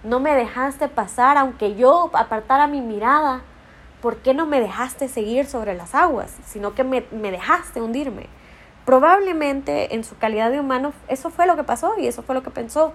no 0.03 0.19
me 0.19 0.35
dejaste 0.35 0.87
pasar 0.87 1.37
aunque 1.37 1.75
yo 1.75 2.11
apartara 2.13 2.67
mi 2.67 2.81
mirada, 2.81 3.41
¿por 4.01 4.17
qué 4.17 4.33
no 4.33 4.45
me 4.45 4.61
dejaste 4.61 5.07
seguir 5.07 5.45
sobre 5.45 5.75
las 5.75 5.95
aguas, 5.95 6.37
sino 6.45 6.73
que 6.73 6.83
me, 6.83 7.05
me 7.11 7.31
dejaste 7.31 7.81
hundirme? 7.81 8.27
Probablemente 8.85 9.93
en 9.95 10.03
su 10.03 10.17
calidad 10.17 10.51
de 10.51 10.59
humano 10.59 10.93
eso 11.07 11.29
fue 11.29 11.45
lo 11.45 11.55
que 11.55 11.63
pasó 11.63 11.93
y 11.97 12.07
eso 12.07 12.23
fue 12.23 12.35
lo 12.35 12.43
que 12.43 12.49
pensó. 12.49 12.93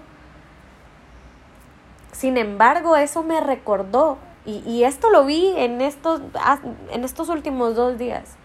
Sin 2.11 2.37
embargo, 2.37 2.95
eso 2.95 3.23
me 3.23 3.41
recordó, 3.41 4.17
y, 4.45 4.83
esto 4.83 5.09
lo 5.09 5.25
vi 5.25 5.53
en 5.57 5.81
estos, 5.81 6.21
en 6.91 7.03
estos 7.03 7.29
últimos 7.29 7.75
dos 7.75 7.97
días. 7.97 8.35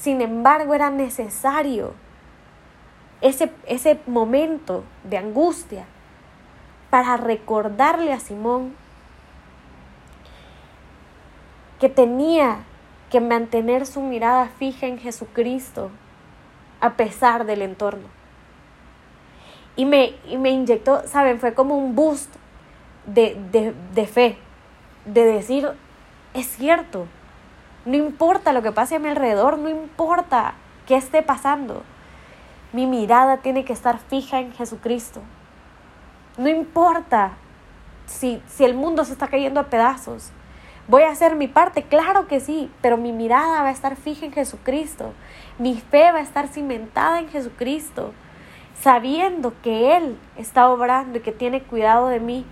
Sin 0.00 0.22
embargo, 0.22 0.72
era 0.72 0.88
necesario 0.88 1.92
ese, 3.20 3.52
ese 3.66 4.00
momento 4.06 4.82
de 5.04 5.18
angustia 5.18 5.84
para 6.88 7.18
recordarle 7.18 8.14
a 8.14 8.18
Simón 8.18 8.72
que 11.78 11.90
tenía 11.90 12.60
que 13.10 13.20
mantener 13.20 13.84
su 13.84 14.00
mirada 14.00 14.48
fija 14.58 14.86
en 14.86 14.98
Jesucristo 14.98 15.90
a 16.80 16.94
pesar 16.94 17.44
del 17.44 17.60
entorno. 17.60 18.08
Y 19.76 19.84
me, 19.84 20.14
me 20.38 20.48
inyectó, 20.48 21.06
¿saben? 21.08 21.40
Fue 21.40 21.52
como 21.52 21.76
un 21.76 21.94
boost 21.94 22.34
de, 23.04 23.36
de, 23.52 23.74
de 23.94 24.06
fe, 24.06 24.38
de 25.04 25.26
decir, 25.26 25.68
es 26.32 26.46
cierto, 26.46 27.06
no 27.90 27.96
importa 27.96 28.52
lo 28.52 28.62
que 28.62 28.70
pase 28.70 28.94
a 28.94 28.98
mi 29.00 29.08
alrededor, 29.08 29.58
no 29.58 29.68
importa 29.68 30.54
qué 30.86 30.94
esté 30.94 31.22
pasando, 31.22 31.82
mi 32.72 32.86
mirada 32.86 33.38
tiene 33.38 33.64
que 33.64 33.72
estar 33.72 33.98
fija 33.98 34.38
en 34.38 34.52
Jesucristo. 34.52 35.20
No 36.38 36.48
importa 36.48 37.32
si, 38.06 38.40
si 38.46 38.64
el 38.64 38.74
mundo 38.74 39.04
se 39.04 39.12
está 39.12 39.26
cayendo 39.26 39.58
a 39.58 39.64
pedazos, 39.64 40.30
¿Voy 40.88 41.02
a 41.02 41.10
hacer 41.10 41.36
mi 41.36 41.46
parte? 41.46 41.84
Claro 41.84 42.26
que 42.26 42.40
sí, 42.40 42.68
pero 42.82 42.96
mi 42.96 43.12
mirada 43.12 43.62
va 43.62 43.68
a 43.68 43.70
estar 43.70 43.94
fija 43.94 44.26
en 44.26 44.32
Jesucristo. 44.32 45.12
Mi 45.56 45.76
fe 45.78 46.10
va 46.10 46.18
a 46.18 46.22
estar 46.22 46.48
cimentada 46.48 47.20
en 47.20 47.28
Jesucristo, 47.28 48.12
sabiendo 48.80 49.52
que 49.62 49.96
Él 49.96 50.18
está 50.36 50.68
obrando 50.68 51.18
y 51.18 51.20
que 51.20 51.30
tiene 51.30 51.62
cuidado 51.62 52.08
de 52.08 52.18
mí. 52.18 52.44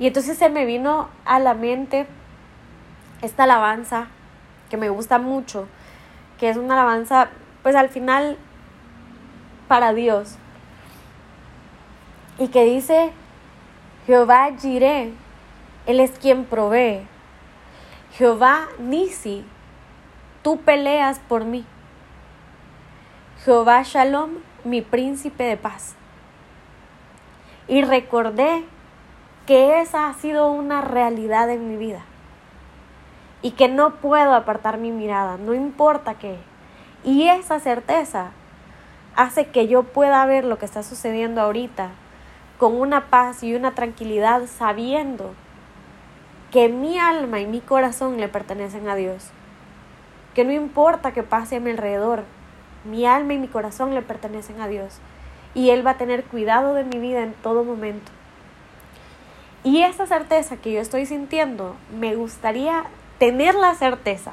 Y 0.00 0.08
entonces 0.08 0.36
se 0.36 0.48
me 0.48 0.64
vino 0.64 1.08
a 1.24 1.38
la 1.38 1.54
mente 1.54 2.08
esta 3.22 3.44
alabanza 3.44 4.08
que 4.70 4.76
me 4.76 4.88
gusta 4.88 5.18
mucho, 5.18 5.68
que 6.38 6.50
es 6.50 6.56
una 6.56 6.74
alabanza, 6.74 7.28
pues 7.62 7.74
al 7.74 7.88
final, 7.88 8.36
para 9.68 9.92
Dios. 9.92 10.36
Y 12.38 12.48
que 12.48 12.64
dice, 12.64 13.12
Jehová 14.06 14.50
Jireh 14.58 15.12
él 15.86 16.00
es 16.00 16.10
quien 16.18 16.44
provee. 16.44 17.06
Jehová 18.12 18.66
Nisi, 18.78 19.44
tú 20.42 20.58
peleas 20.58 21.20
por 21.20 21.44
mí. 21.44 21.64
Jehová 23.44 23.82
Shalom, 23.84 24.38
mi 24.64 24.82
príncipe 24.82 25.44
de 25.44 25.56
paz. 25.56 25.94
Y 27.68 27.82
recordé 27.82 28.64
que 29.46 29.80
esa 29.80 30.08
ha 30.08 30.14
sido 30.14 30.50
una 30.50 30.80
realidad 30.80 31.50
en 31.50 31.68
mi 31.68 31.76
vida 31.76 32.04
y 33.42 33.52
que 33.52 33.68
no 33.68 33.96
puedo 33.96 34.34
apartar 34.34 34.78
mi 34.78 34.90
mirada, 34.90 35.36
no 35.36 35.54
importa 35.54 36.14
qué. 36.14 36.36
Y 37.04 37.28
esa 37.28 37.60
certeza 37.60 38.30
hace 39.14 39.46
que 39.46 39.68
yo 39.68 39.82
pueda 39.82 40.24
ver 40.26 40.44
lo 40.44 40.58
que 40.58 40.66
está 40.66 40.82
sucediendo 40.82 41.40
ahorita 41.40 41.90
con 42.58 42.74
una 42.74 43.06
paz 43.06 43.42
y 43.42 43.54
una 43.54 43.74
tranquilidad 43.74 44.42
sabiendo 44.46 45.34
que 46.50 46.68
mi 46.68 46.98
alma 46.98 47.40
y 47.40 47.46
mi 47.46 47.60
corazón 47.60 48.18
le 48.18 48.28
pertenecen 48.28 48.88
a 48.88 48.94
Dios. 48.94 49.28
Que 50.34 50.44
no 50.44 50.52
importa 50.52 51.12
que 51.12 51.22
pase 51.22 51.56
a 51.56 51.60
mi 51.60 51.70
alrededor, 51.70 52.24
mi 52.84 53.06
alma 53.06 53.34
y 53.34 53.38
mi 53.38 53.48
corazón 53.48 53.94
le 53.94 54.02
pertenecen 54.02 54.60
a 54.60 54.68
Dios. 54.68 54.98
Y 55.54 55.70
Él 55.70 55.86
va 55.86 55.92
a 55.92 55.98
tener 55.98 56.24
cuidado 56.24 56.74
de 56.74 56.84
mi 56.84 56.98
vida 56.98 57.22
en 57.22 57.32
todo 57.34 57.64
momento. 57.64 58.12
Y 59.64 59.82
esa 59.82 60.06
certeza 60.06 60.56
que 60.56 60.72
yo 60.72 60.80
estoy 60.80 61.06
sintiendo, 61.06 61.74
me 61.98 62.14
gustaría 62.14 62.84
tener 63.18 63.54
la 63.54 63.74
certeza 63.74 64.32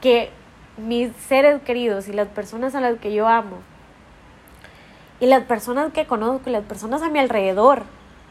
que 0.00 0.30
mis 0.76 1.14
seres 1.28 1.60
queridos 1.62 2.08
y 2.08 2.12
las 2.12 2.28
personas 2.28 2.74
a 2.74 2.80
las 2.80 2.98
que 2.98 3.12
yo 3.12 3.28
amo, 3.28 3.58
y 5.20 5.26
las 5.26 5.44
personas 5.44 5.92
que 5.92 6.06
conozco 6.06 6.48
y 6.48 6.52
las 6.52 6.64
personas 6.64 7.02
a 7.02 7.10
mi 7.10 7.18
alrededor, 7.18 7.82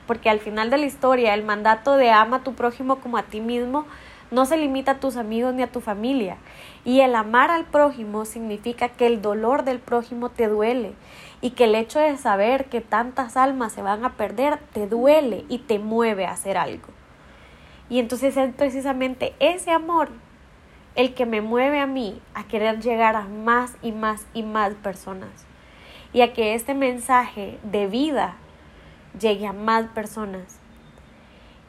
porque 0.07 0.29
al 0.29 0.39
final 0.39 0.71
de 0.71 0.77
la 0.77 0.87
historia 0.87 1.35
el 1.35 1.43
mandato 1.43 1.95
de 1.95 2.09
ama 2.09 2.37
a 2.37 2.43
tu 2.43 2.55
prójimo 2.55 2.95
como 2.95 3.17
a 3.17 3.23
ti 3.23 3.41
mismo 3.41 3.85
no 4.31 4.45
se 4.45 4.57
limita 4.57 4.93
a 4.93 4.99
tus 4.99 5.15
amigos 5.15 5.53
ni 5.53 5.63
a 5.63 5.71
tu 5.71 5.81
familia. 5.81 6.37
Y 6.85 7.01
el 7.01 7.15
amar 7.15 7.51
al 7.51 7.65
prójimo 7.65 8.25
significa 8.25 8.89
que 8.89 9.07
el 9.07 9.21
dolor 9.21 9.63
del 9.63 9.79
prójimo 9.79 10.29
te 10.29 10.47
duele 10.47 10.93
y 11.41 11.51
que 11.51 11.65
el 11.65 11.75
hecho 11.75 11.99
de 11.99 12.17
saber 12.17 12.65
que 12.65 12.81
tantas 12.81 13.37
almas 13.37 13.73
se 13.73 13.81
van 13.81 14.03
a 14.03 14.13
perder 14.13 14.57
te 14.73 14.87
duele 14.87 15.45
y 15.47 15.59
te 15.59 15.79
mueve 15.79 16.25
a 16.25 16.31
hacer 16.31 16.57
algo. 16.57 16.87
Y 17.89 17.99
entonces 17.99 18.38
es 18.38 18.54
precisamente 18.54 19.34
ese 19.39 19.71
amor 19.71 20.10
el 20.95 21.13
que 21.13 21.25
me 21.25 21.41
mueve 21.41 21.80
a 21.80 21.88
mí 21.88 22.21
a 22.34 22.43
querer 22.43 22.80
llegar 22.80 23.15
a 23.15 23.23
más 23.23 23.75
y 23.82 23.91
más 23.91 24.25
y 24.34 24.43
más 24.43 24.73
personas. 24.75 25.45
Y 26.13 26.21
a 26.21 26.34
que 26.34 26.56
este 26.56 26.73
mensaje 26.73 27.60
de 27.63 27.88
vida 27.88 28.36
llegue 29.19 29.47
a 29.47 29.54
más 29.54 29.88
personas. 29.88 30.60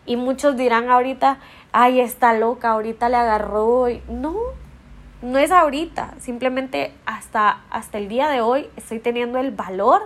Y 0.07 0.17
muchos 0.17 0.57
dirán 0.57 0.91
ahorita, 0.91 1.39
ay, 1.73 2.01
está 2.01 2.33
loca, 2.33 2.71
ahorita 2.71 3.09
le 3.09 3.17
agarró. 3.17 3.87
No, 4.09 4.37
no 5.23 5.39
es 5.39 5.53
ahorita, 5.53 6.15
simplemente 6.19 6.93
hasta, 7.07 7.63
hasta 7.71 7.99
el 7.99 8.09
día 8.09 8.29
de 8.29 8.41
hoy 8.41 8.69
estoy 8.77 8.99
teniendo 8.99 9.39
el 9.39 9.51
valor 9.51 10.03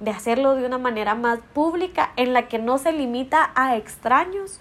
de 0.00 0.10
hacerlo 0.10 0.56
de 0.56 0.66
una 0.66 0.78
manera 0.78 1.14
más 1.14 1.38
pública 1.54 2.12
en 2.16 2.32
la 2.32 2.48
que 2.48 2.58
no 2.58 2.78
se 2.78 2.92
limita 2.92 3.52
a 3.54 3.76
extraños 3.76 4.60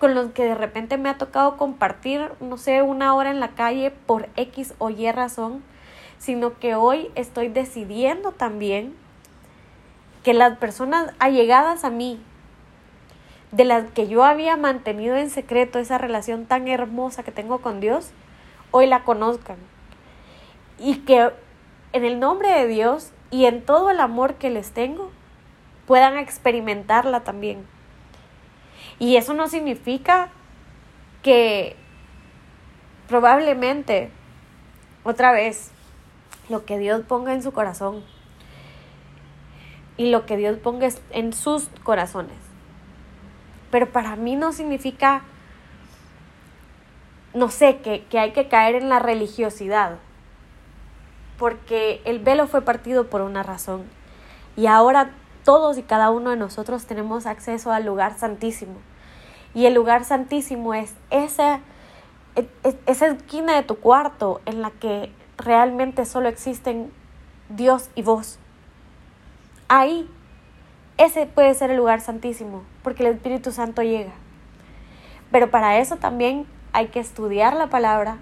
con 0.00 0.14
los 0.14 0.32
que 0.32 0.44
de 0.44 0.54
repente 0.54 0.96
me 0.96 1.10
ha 1.10 1.18
tocado 1.18 1.56
compartir, 1.56 2.32
no 2.40 2.56
sé, 2.56 2.82
una 2.82 3.14
hora 3.14 3.30
en 3.30 3.38
la 3.38 3.50
calle 3.50 3.92
por 4.06 4.28
X 4.34 4.74
o 4.78 4.90
Y 4.90 5.12
razón, 5.12 5.62
sino 6.18 6.58
que 6.58 6.74
hoy 6.74 7.10
estoy 7.14 7.48
decidiendo 7.48 8.32
también 8.32 8.94
que 10.24 10.34
las 10.34 10.58
personas 10.58 11.12
allegadas 11.18 11.84
a 11.84 11.90
mí, 11.90 12.20
de 13.52 13.64
las 13.64 13.90
que 13.90 14.08
yo 14.08 14.24
había 14.24 14.56
mantenido 14.56 15.16
en 15.16 15.28
secreto 15.28 15.78
esa 15.78 15.98
relación 15.98 16.46
tan 16.46 16.66
hermosa 16.66 17.22
que 17.22 17.32
tengo 17.32 17.58
con 17.58 17.80
Dios, 17.80 18.10
hoy 18.70 18.86
la 18.86 19.04
conozcan. 19.04 19.56
Y 20.78 20.96
que 21.00 21.30
en 21.92 22.04
el 22.04 22.20
nombre 22.20 22.50
de 22.50 22.66
Dios 22.66 23.12
y 23.30 23.44
en 23.44 23.62
todo 23.64 23.90
el 23.90 24.00
amor 24.00 24.34
que 24.34 24.50
les 24.50 24.72
tengo, 24.72 25.10
puedan 25.86 26.16
experimentarla 26.16 27.20
también. 27.20 27.66
Y 29.00 29.16
eso 29.16 29.34
no 29.34 29.48
significa 29.48 30.28
que 31.22 31.74
probablemente, 33.08 34.12
otra 35.02 35.32
vez, 35.32 35.72
lo 36.48 36.64
que 36.64 36.78
Dios 36.78 37.02
ponga 37.08 37.32
en 37.32 37.42
su 37.42 37.50
corazón 37.52 38.04
y 39.96 40.10
lo 40.10 40.26
que 40.26 40.36
Dios 40.36 40.58
ponga 40.58 40.88
en 41.10 41.32
sus 41.32 41.68
corazones. 41.82 42.36
Pero 43.70 43.90
para 43.90 44.16
mí 44.16 44.36
no 44.36 44.52
significa, 44.52 45.22
no 47.34 47.48
sé, 47.48 47.78
que, 47.78 48.04
que 48.04 48.18
hay 48.18 48.32
que 48.32 48.48
caer 48.48 48.74
en 48.74 48.88
la 48.88 48.98
religiosidad, 48.98 49.96
porque 51.38 52.02
el 52.04 52.18
velo 52.18 52.46
fue 52.46 52.62
partido 52.62 53.08
por 53.08 53.22
una 53.22 53.42
razón 53.42 53.84
y 54.56 54.66
ahora 54.66 55.12
todos 55.44 55.78
y 55.78 55.82
cada 55.82 56.10
uno 56.10 56.30
de 56.30 56.36
nosotros 56.36 56.84
tenemos 56.84 57.24
acceso 57.24 57.72
al 57.72 57.86
lugar 57.86 58.18
santísimo. 58.18 58.76
Y 59.54 59.66
el 59.66 59.74
lugar 59.74 60.04
santísimo 60.04 60.74
es 60.74 60.94
esa, 61.10 61.60
esa 62.86 63.06
esquina 63.08 63.56
de 63.56 63.62
tu 63.62 63.76
cuarto 63.76 64.40
en 64.46 64.62
la 64.62 64.70
que 64.70 65.12
realmente 65.38 66.04
solo 66.04 66.28
existen 66.28 66.92
Dios 67.48 67.90
y 67.94 68.02
vos. 68.02 68.38
Ahí, 69.68 70.08
ese 70.98 71.26
puede 71.26 71.54
ser 71.54 71.70
el 71.70 71.76
lugar 71.76 72.00
santísimo, 72.00 72.62
porque 72.82 73.02
el 73.06 73.14
Espíritu 73.14 73.52
Santo 73.52 73.82
llega. 73.82 74.12
Pero 75.30 75.50
para 75.50 75.78
eso 75.78 75.96
también 75.96 76.46
hay 76.72 76.88
que 76.88 77.00
estudiar 77.00 77.54
la 77.54 77.68
palabra 77.68 78.18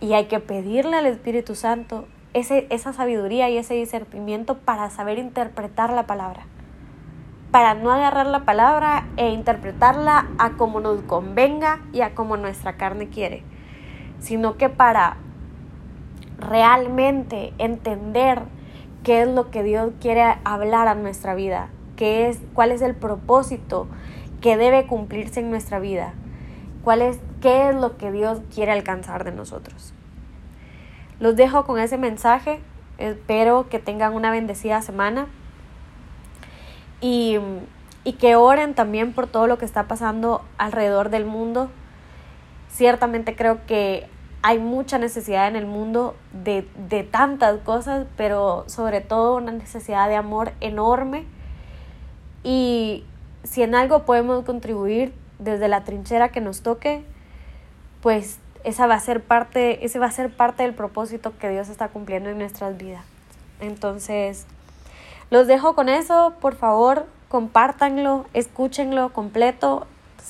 y 0.00 0.12
hay 0.12 0.26
que 0.26 0.40
pedirle 0.40 0.96
al 0.96 1.06
Espíritu 1.06 1.54
Santo 1.54 2.06
ese, 2.34 2.66
esa 2.70 2.92
sabiduría 2.92 3.48
y 3.50 3.58
ese 3.58 3.74
discernimiento 3.74 4.58
para 4.58 4.90
saber 4.90 5.18
interpretar 5.18 5.92
la 5.92 6.06
palabra. 6.06 6.46
Para 7.50 7.74
no 7.74 7.90
agarrar 7.90 8.26
la 8.26 8.44
palabra 8.44 9.06
e 9.16 9.30
interpretarla 9.30 10.28
a 10.38 10.50
como 10.52 10.80
nos 10.80 11.02
convenga 11.02 11.80
y 11.92 12.02
a 12.02 12.14
como 12.14 12.36
nuestra 12.36 12.76
carne 12.76 13.08
quiere, 13.08 13.42
sino 14.20 14.56
que 14.56 14.68
para 14.68 15.16
realmente 16.38 17.52
entender 17.58 18.42
qué 19.02 19.22
es 19.22 19.28
lo 19.28 19.50
que 19.50 19.62
Dios 19.62 19.92
quiere 20.00 20.22
hablar 20.44 20.88
a 20.88 20.94
nuestra 20.94 21.34
vida, 21.34 21.68
qué 21.96 22.28
es, 22.28 22.40
cuál 22.54 22.72
es 22.72 22.82
el 22.82 22.94
propósito 22.94 23.88
que 24.40 24.56
debe 24.56 24.86
cumplirse 24.86 25.40
en 25.40 25.50
nuestra 25.50 25.78
vida, 25.80 26.14
cuál 26.84 27.02
es, 27.02 27.18
qué 27.40 27.68
es 27.68 27.74
lo 27.74 27.96
que 27.96 28.12
Dios 28.12 28.40
quiere 28.54 28.72
alcanzar 28.72 29.24
de 29.24 29.32
nosotros. 29.32 29.92
Los 31.18 31.36
dejo 31.36 31.64
con 31.66 31.78
ese 31.78 31.98
mensaje. 31.98 32.60
Espero 32.96 33.68
que 33.68 33.78
tengan 33.78 34.14
una 34.14 34.30
bendecida 34.30 34.80
semana. 34.80 35.26
Y, 37.00 37.38
y 38.04 38.14
que 38.14 38.36
oren 38.36 38.74
también 38.74 39.12
por 39.12 39.26
todo 39.26 39.46
lo 39.46 39.58
que 39.58 39.64
está 39.64 39.84
pasando 39.84 40.44
alrededor 40.58 41.10
del 41.10 41.24
mundo. 41.24 41.70
Ciertamente 42.70 43.34
creo 43.34 43.64
que 43.66 44.06
hay 44.42 44.58
mucha 44.58 44.98
necesidad 44.98 45.48
en 45.48 45.56
el 45.56 45.66
mundo 45.66 46.16
de, 46.32 46.66
de 46.88 47.02
tantas 47.02 47.58
cosas, 47.60 48.06
pero 48.16 48.64
sobre 48.66 49.00
todo 49.00 49.36
una 49.36 49.52
necesidad 49.52 50.08
de 50.08 50.16
amor 50.16 50.52
enorme. 50.60 51.24
Y 52.42 53.04
si 53.42 53.62
en 53.62 53.74
algo 53.74 54.04
podemos 54.04 54.44
contribuir 54.44 55.12
desde 55.38 55.68
la 55.68 55.84
trinchera 55.84 56.30
que 56.30 56.40
nos 56.40 56.62
toque, 56.62 57.04
pues 58.02 58.38
esa 58.64 58.86
va 58.86 58.94
a 58.94 59.00
ser 59.00 59.22
parte, 59.22 59.84
ese 59.84 59.98
va 59.98 60.06
a 60.06 60.10
ser 60.10 60.34
parte 60.34 60.62
del 60.62 60.74
propósito 60.74 61.36
que 61.38 61.48
Dios 61.50 61.68
está 61.68 61.88
cumpliendo 61.88 62.30
en 62.30 62.38
nuestras 62.38 62.76
vidas. 62.76 63.04
Entonces, 63.60 64.46
los 65.30 65.46
dejo 65.46 65.74
con 65.74 65.88
eso, 65.88 66.34
por 66.40 66.54
favor, 66.54 67.06
compártanlo, 67.28 68.26
escúchenlo 68.34 69.12
completo. 69.12 69.86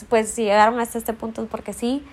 Pues 0.08 0.30
si 0.30 0.44
llegaron 0.44 0.78
hasta 0.80 0.98
este 0.98 1.12
punto 1.12 1.42
es 1.42 1.48
porque 1.48 1.72
sí, 1.72 2.06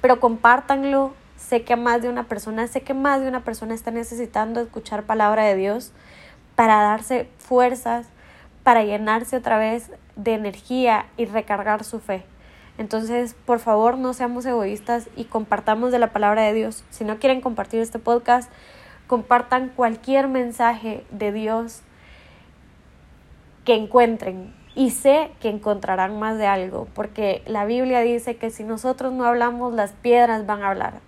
pero 0.00 0.20
compártanlo, 0.20 1.12
Sé 1.48 1.64
que 1.64 1.76
más 1.76 2.02
de 2.02 2.08
una 2.08 2.24
persona, 2.24 2.68
sé 2.68 2.82
que 2.82 2.94
más 2.94 3.20
de 3.20 3.28
una 3.28 3.40
persona 3.40 3.74
está 3.74 3.90
necesitando 3.90 4.60
escuchar 4.60 5.02
palabra 5.02 5.44
de 5.44 5.56
Dios 5.56 5.92
para 6.54 6.76
darse 6.76 7.28
fuerzas, 7.38 8.06
para 8.62 8.84
llenarse 8.84 9.36
otra 9.36 9.58
vez 9.58 9.90
de 10.14 10.34
energía 10.34 11.06
y 11.16 11.26
recargar 11.26 11.82
su 11.82 11.98
fe. 11.98 12.24
Entonces, 12.78 13.34
por 13.34 13.58
favor, 13.58 13.98
no 13.98 14.14
seamos 14.14 14.46
egoístas 14.46 15.08
y 15.16 15.24
compartamos 15.24 15.90
de 15.90 15.98
la 15.98 16.12
palabra 16.12 16.42
de 16.42 16.54
Dios. 16.54 16.84
Si 16.90 17.04
no 17.04 17.18
quieren 17.18 17.40
compartir 17.40 17.80
este 17.80 17.98
podcast, 17.98 18.50
compartan 19.08 19.68
cualquier 19.74 20.28
mensaje 20.28 21.04
de 21.10 21.32
Dios 21.32 21.82
que 23.64 23.74
encuentren. 23.74 24.54
Y 24.74 24.90
sé 24.90 25.30
que 25.40 25.50
encontrarán 25.50 26.18
más 26.18 26.38
de 26.38 26.46
algo, 26.46 26.88
porque 26.94 27.42
la 27.46 27.66
Biblia 27.66 28.00
dice 28.00 28.36
que 28.36 28.50
si 28.50 28.64
nosotros 28.64 29.12
no 29.12 29.24
hablamos, 29.24 29.74
las 29.74 29.92
piedras 29.92 30.46
van 30.46 30.62
a 30.62 30.70
hablar. 30.70 31.00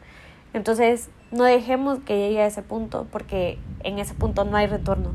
Entonces, 0.52 1.08
no 1.30 1.44
dejemos 1.44 1.98
que 2.00 2.18
llegue 2.18 2.42
a 2.42 2.46
ese 2.46 2.62
punto, 2.62 3.06
porque 3.10 3.58
en 3.82 3.98
ese 3.98 4.14
punto 4.14 4.44
no 4.44 4.56
hay 4.58 4.66
retorno. 4.66 5.12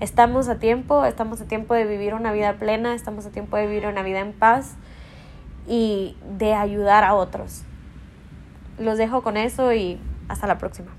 Estamos 0.00 0.48
a 0.48 0.58
tiempo, 0.58 1.04
estamos 1.04 1.40
a 1.42 1.44
tiempo 1.44 1.74
de 1.74 1.84
vivir 1.84 2.14
una 2.14 2.32
vida 2.32 2.54
plena, 2.54 2.94
estamos 2.94 3.26
a 3.26 3.30
tiempo 3.30 3.56
de 3.56 3.66
vivir 3.66 3.86
una 3.86 4.02
vida 4.02 4.20
en 4.20 4.32
paz 4.32 4.76
y 5.68 6.16
de 6.38 6.54
ayudar 6.54 7.04
a 7.04 7.14
otros. 7.14 7.64
Los 8.78 8.98
dejo 8.98 9.22
con 9.22 9.36
eso 9.36 9.72
y 9.72 10.00
hasta 10.28 10.46
la 10.46 10.58
próxima. 10.58 10.90